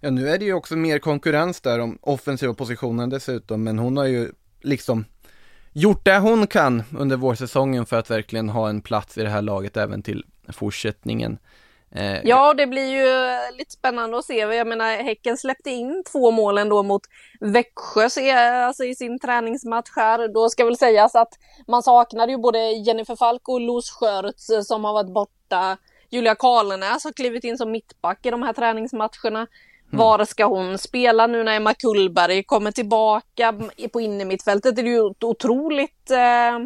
[0.00, 3.96] Ja, nu är det ju också mer konkurrens där om offensiva positionen dessutom, men hon
[3.96, 4.32] har ju
[4.62, 5.04] liksom
[5.72, 9.42] gjort det hon kan under vårsäsongen för att verkligen ha en plats i det här
[9.42, 11.38] laget även till fortsättningen.
[11.94, 14.36] Eh, ja, det blir ju lite spännande att se.
[14.36, 17.02] Jag menar, Häcken släppte in två mål ändå mot
[17.40, 18.08] Växjö
[18.66, 20.28] alltså i sin träningsmatch här.
[20.28, 21.34] Då ska väl sägas att
[21.68, 25.76] man saknade ju både Jennifer Falk och Los Skörts eh, som har varit borta.
[26.10, 29.38] Julia Karlenäs har klivit in som mittback i de här träningsmatcherna.
[29.38, 29.48] Mm.
[29.90, 33.54] Var ska hon spela nu när Emma Kullberg kommer tillbaka
[33.92, 34.76] på innermittfältet?
[34.76, 36.58] Det är ju otroligt, eh,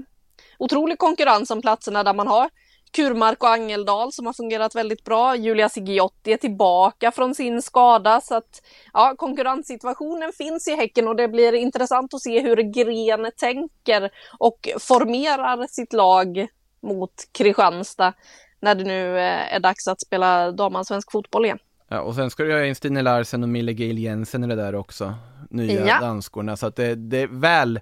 [0.59, 2.51] otrolig konkurrens om platserna där man har
[2.97, 5.37] Kurmark och Angeldal som har fungerat väldigt bra.
[5.37, 11.17] Julia Sigiotti är tillbaka från sin skada så att ja, konkurrenssituationen finns i Häcken och
[11.17, 16.47] det blir intressant att se hur Gren tänker och formerar sitt lag
[16.83, 18.13] mot Kristianstad
[18.61, 21.59] när det nu eh, är dags att spela damallsvensk fotboll igen.
[21.89, 24.57] Ja, och sen ska du ha in Stine Larsen och Mille Gail Jensen i det
[24.57, 25.15] där också,
[25.51, 26.01] nya ja.
[26.01, 27.81] danskorna, så att det, det är väl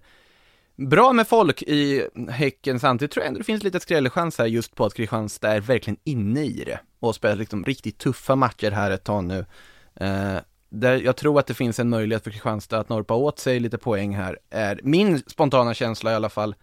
[0.77, 4.75] bra med folk i Häcken, samtidigt tror jag ändå det finns lite skrällchans här just
[4.75, 8.91] på att Kristianstad är verkligen inne i det och spelar liksom riktigt tuffa matcher här
[8.91, 9.47] ett tag nu.
[9.95, 10.37] Eh,
[10.69, 13.79] där jag tror att det finns en möjlighet för Kristianstad att norpa åt sig lite
[13.79, 16.55] poäng här, är min spontana känsla i alla fall.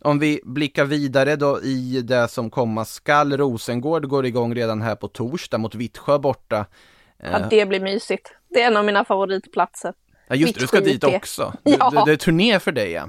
[0.00, 4.94] Om vi blickar vidare då i det som komma skall, Rosengård går igång redan här
[4.94, 6.66] på torsdag mot Vittsjö borta.
[7.18, 8.32] Ja, det blir mysigt.
[8.48, 9.94] Det är en av mina favoritplatser.
[10.28, 11.52] Ja, just det, du ska dit också.
[11.62, 11.90] Ja.
[11.90, 13.08] Det, det är turné för dig ja.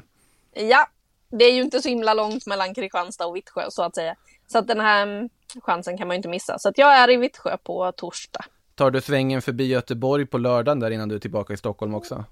[0.57, 0.87] Ja,
[1.31, 4.15] det är ju inte så himla långt mellan Kristianstad och Vittsjö så att säga.
[4.47, 5.29] Så att den här
[5.61, 6.59] chansen kan man ju inte missa.
[6.59, 8.45] Så att jag är i Vittsjö på torsdag.
[8.75, 12.25] Tar du svängen förbi Göteborg på lördagen där innan du är tillbaka i Stockholm också?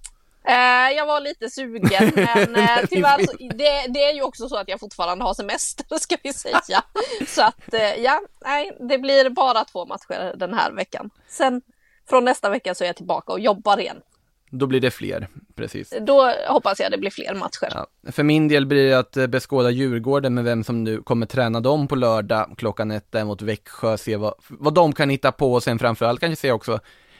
[0.47, 4.57] Eh, jag var lite sugen, men eh, tyvärr, så, det, det, är ju också så
[4.57, 6.83] att jag fortfarande har semester, ska vi säga.
[7.27, 11.09] Så att eh, ja, nej, det blir bara två matcher den här veckan.
[11.27, 11.61] Sen
[12.09, 14.01] från nästa vecka så är jag tillbaka och jobbar igen.
[14.49, 15.93] Då blir det fler, precis.
[16.01, 17.69] Då hoppas jag det blir fler matcher.
[17.71, 18.11] Ja.
[18.11, 21.59] För min del blir det att eh, beskåda Djurgården med vem som nu kommer träna
[21.59, 25.53] dem på lördag klockan ett där mot Växjö, se vad, vad de kan hitta på
[25.53, 26.79] och sen framförallt kanske se också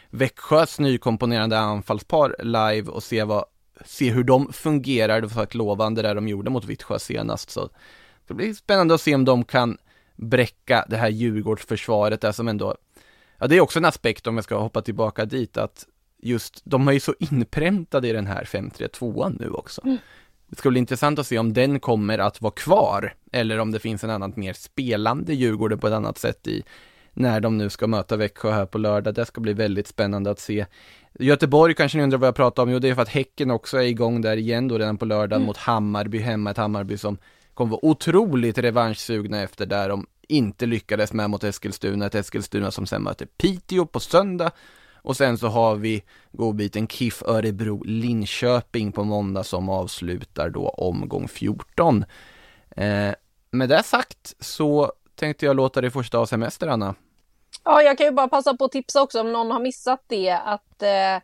[0.10, 3.46] Växjös nykomponerande anfallspar live och se vad,
[3.86, 5.22] se hur de fungerar.
[5.22, 7.70] Det var ett lovande där de gjorde mot Vittsjö senast så
[8.28, 9.78] det blir spännande att se om de kan
[10.16, 12.76] bräcka det här Djurgårdsförsvaret där som ändå
[13.38, 15.86] Ja, det är också en aspekt om jag ska hoppa tillbaka dit att
[16.26, 19.82] just, de har ju så inpräntade i den här 5-3-2an nu också.
[19.84, 19.98] Mm.
[20.48, 23.80] Det ska bli intressant att se om den kommer att vara kvar eller om det
[23.80, 26.64] finns en annan mer spelande Djurgården på ett annat sätt i
[27.14, 29.14] när de nu ska möta Växjö här på lördag.
[29.14, 30.66] Det ska bli väldigt spännande att se.
[31.20, 32.70] Göteborg kanske ni undrar vad jag pratar om.
[32.70, 35.38] Jo, det är för att Häcken också är igång där igen då redan på lördag
[35.38, 35.46] mm.
[35.48, 36.52] mot Hammarby hemma.
[36.52, 37.18] Ett Hammarby som
[37.54, 42.06] kommer vara otroligt revanschsugna efter där de inte lyckades med mot Eskilstuna.
[42.06, 44.52] Ett Eskilstuna som sen möter Piteå på söndag
[45.06, 51.28] och sen så har vi godbiten KIF Örebro Linköping på måndag som avslutar då omgång
[51.28, 52.06] 14.
[52.78, 53.14] Eh,
[53.52, 56.96] med det sagt så tänkte jag låta dig första av semester Anna.
[57.64, 60.32] Ja, jag kan ju bara passa på att tipsa också om någon har missat det
[60.32, 61.22] att eh,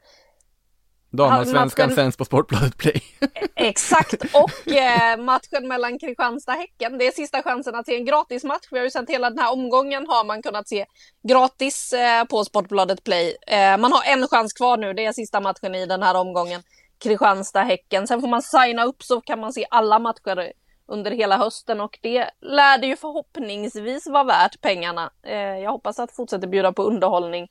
[1.11, 1.95] Damallsvenskan matchen...
[1.95, 3.01] sänds på Sportbladet Play.
[3.55, 6.97] Exakt, och eh, matchen mellan Kristianstad och Häcken.
[6.97, 8.67] Det är sista chansen att se en gratismatch.
[8.71, 10.85] Vi har ju sett hela den här omgången har man kunnat se
[11.27, 13.35] gratis eh, på Sportbladet Play.
[13.47, 16.63] Eh, man har en chans kvar nu, det är sista matchen i den här omgången.
[17.03, 18.07] Kristianstad-Häcken.
[18.07, 20.51] Sen får man signa upp så kan man se alla matcher
[20.87, 25.11] under hela hösten och det lär det ju förhoppningsvis vara värt pengarna.
[25.23, 27.47] Eh, jag hoppas att fortsätter bjuda på underhållning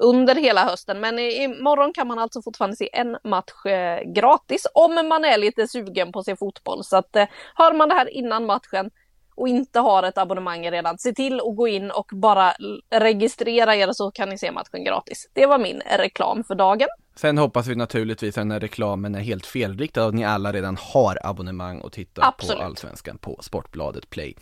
[0.00, 1.00] under hela hösten.
[1.00, 5.68] Men imorgon kan man alltså fortfarande se en match eh, gratis om man är lite
[5.68, 6.84] sugen på att se fotboll.
[6.84, 8.90] Så att eh, hör man det här innan matchen
[9.38, 12.52] och inte har ett abonnemang redan, se till att gå in och bara
[12.90, 15.30] registrera er så kan ni se matchen gratis.
[15.32, 16.88] Det var min reklam för dagen.
[17.16, 20.52] Sen hoppas vi naturligtvis att den här reklamen är helt felriktad och att ni alla
[20.52, 22.58] redan har abonnemang och tittar Absolut.
[22.58, 24.34] på Allsvenskan på Sportbladet Play.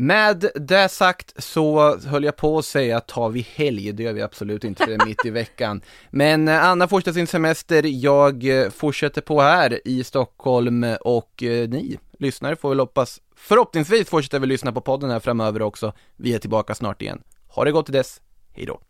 [0.00, 4.22] Med det sagt så höll jag på att säga tar vi helg, det gör vi
[4.22, 5.80] absolut inte för det är mitt i veckan.
[6.10, 11.68] Men eh, Anna fortsätter sin semester, jag eh, fortsätter på här i Stockholm och eh,
[11.68, 15.92] ni lyssnare får väl hoppas, förhoppningsvis fortsätter vi lyssna på podden här framöver också.
[16.16, 17.22] Vi är tillbaka snart igen.
[17.48, 18.20] Ha det gott till dess,
[18.52, 18.80] hejdå!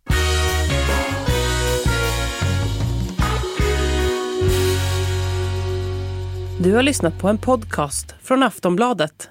[6.60, 9.30] Du har lyssnat på en podcast från Aftonbladet.